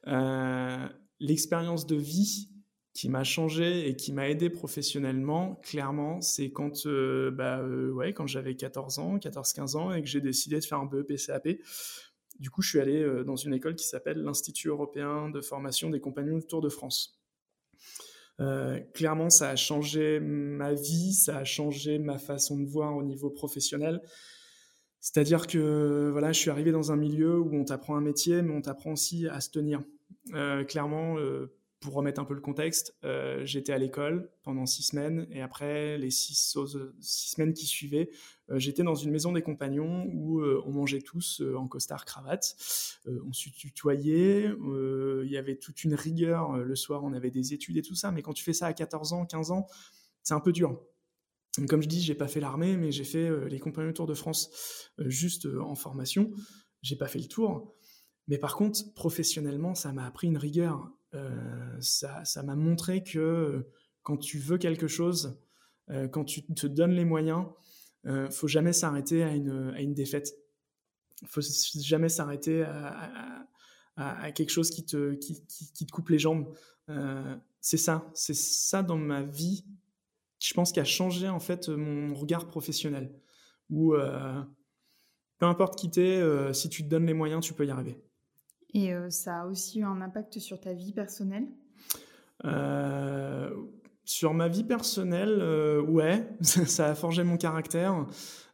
[0.08, 0.88] Euh,
[1.20, 2.50] l'expérience de vie
[2.96, 8.26] qui m'a changé et qui m'a aidé professionnellement, clairement, c'est quand, euh, bah, ouais, quand
[8.26, 11.48] j'avais 14 ans, 14-15 ans et que j'ai décidé de faire un BEP CAP.
[12.40, 16.00] Du coup, je suis allé dans une école qui s'appelle l'Institut européen de formation des
[16.00, 17.18] compagnons du Tour de France.
[18.40, 23.04] Euh, clairement, ça a changé ma vie, ça a changé ma façon de voir au
[23.04, 24.02] niveau professionnel.
[25.00, 28.54] C'est-à-dire que voilà, je suis arrivé dans un milieu où on t'apprend un métier, mais
[28.54, 29.84] on t'apprend aussi à se tenir.
[30.34, 34.84] Euh, clairement, euh, pour remettre un peu le contexte, euh, j'étais à l'école pendant six
[34.84, 36.58] semaines et après les six,
[37.00, 38.10] semaines qui suivaient,
[38.50, 42.56] euh, j'étais dans une maison des compagnons où euh, on mangeait tous en costard cravate,
[43.06, 44.52] on se tutoyait,
[45.24, 46.58] il y avait toute une rigueur.
[46.58, 48.74] le soir, on avait des études et tout ça, mais quand tu fais ça à
[48.74, 49.68] 14 ans, 15 ans,
[50.24, 50.82] c'est un peu dur.
[51.68, 54.92] Comme je dis, j'ai pas fait l'armée, mais j'ai fait les compagnons Tour de France
[55.00, 56.32] juste en formation.
[56.82, 57.76] J'ai pas fait le tour.
[58.28, 60.92] Mais par contre, professionnellement, ça m'a appris une rigueur.
[61.14, 63.66] Euh, ça, m'a montré que
[64.04, 65.40] quand tu veux quelque chose,
[65.90, 67.46] euh, quand tu te donnes les moyens,
[68.06, 70.34] euh, faut jamais s'arrêter à une, à une défaite.
[71.26, 71.42] faut
[71.76, 76.54] jamais s'arrêter à, quelque chose qui te, qui, te coupe les jambes.
[77.62, 79.66] c'est ça, c'est ça dans ma vie,
[80.40, 83.12] je pense, qui a changé en fait mon regard professionnel.
[83.70, 83.96] Où
[85.40, 86.22] peu importe qui t'es,
[86.54, 88.00] si tu te donnes les moyens, tu peux y arriver.
[88.78, 91.48] Et euh, ça a aussi eu un impact sur ta vie personnelle?
[92.46, 93.50] Euh,
[94.06, 98.06] Sur ma vie personnelle, euh, ouais, ça a forgé mon caractère.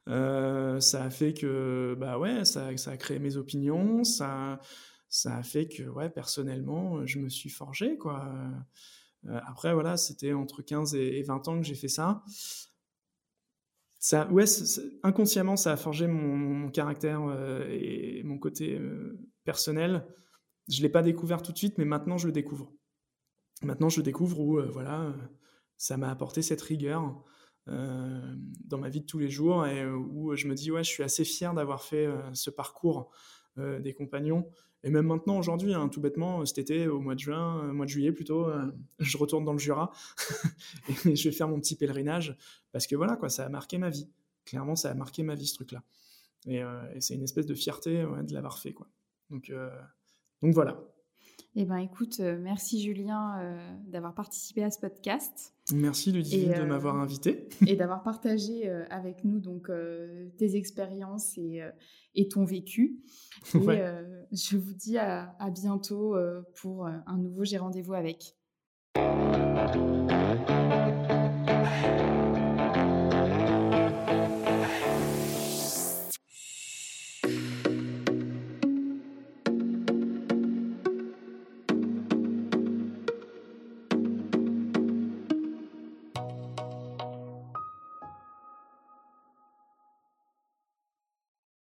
[0.08, 4.62] ça a fait que, bah ouais, ça, a créé mes opinions, ça,
[5.10, 8.32] ça a fait que, ouais, personnellement, je me suis forgé, quoi.
[9.28, 12.24] après, voilà, c'était entre 15 et 20 ans que j'ai fait ça.
[14.32, 14.46] Ouais,
[15.04, 17.22] inconsciemment, ça a forgé mon, caractère
[17.70, 18.80] et mon côté
[19.46, 20.06] personnel,
[20.70, 22.72] je ne l'ai pas découvert tout de suite, mais maintenant je le découvre.
[23.62, 25.14] Maintenant je le découvre où euh, voilà,
[25.78, 27.24] ça m'a apporté cette rigueur
[27.68, 28.36] euh,
[28.66, 31.04] dans ma vie de tous les jours et où je me dis ouais, je suis
[31.04, 33.12] assez fier d'avoir fait euh, ce parcours
[33.56, 34.50] des compagnons.
[34.84, 37.90] Et même maintenant, aujourd'hui, hein, tout bêtement, cet été, au mois de juin, mois de
[37.90, 38.48] juillet plutôt,
[39.00, 39.92] je retourne dans le Jura
[41.06, 42.38] et je vais faire mon petit pèlerinage
[42.72, 44.10] parce que voilà, quoi, ça a marqué ma vie.
[44.46, 45.84] Clairement, ça a marqué ma vie, ce truc-là.
[46.48, 46.62] Et,
[47.00, 48.88] c'est une espèce de fierté de l'avoir fait, quoi.
[49.30, 49.54] Donc,
[50.42, 50.78] donc voilà.
[51.56, 55.54] Eh bien, écoute, euh, merci Julien euh, d'avoir participé à ce podcast.
[55.72, 57.48] Merci Ludivine de m'avoir euh, invité.
[57.68, 59.70] et d'avoir partagé avec nous donc
[60.38, 61.62] tes expériences et,
[62.16, 63.04] et, ton vécu.
[63.54, 63.60] Et
[64.32, 66.16] je vous dis à, à bientôt
[66.56, 68.36] pour un nouveau J'ai rendez-vous avec.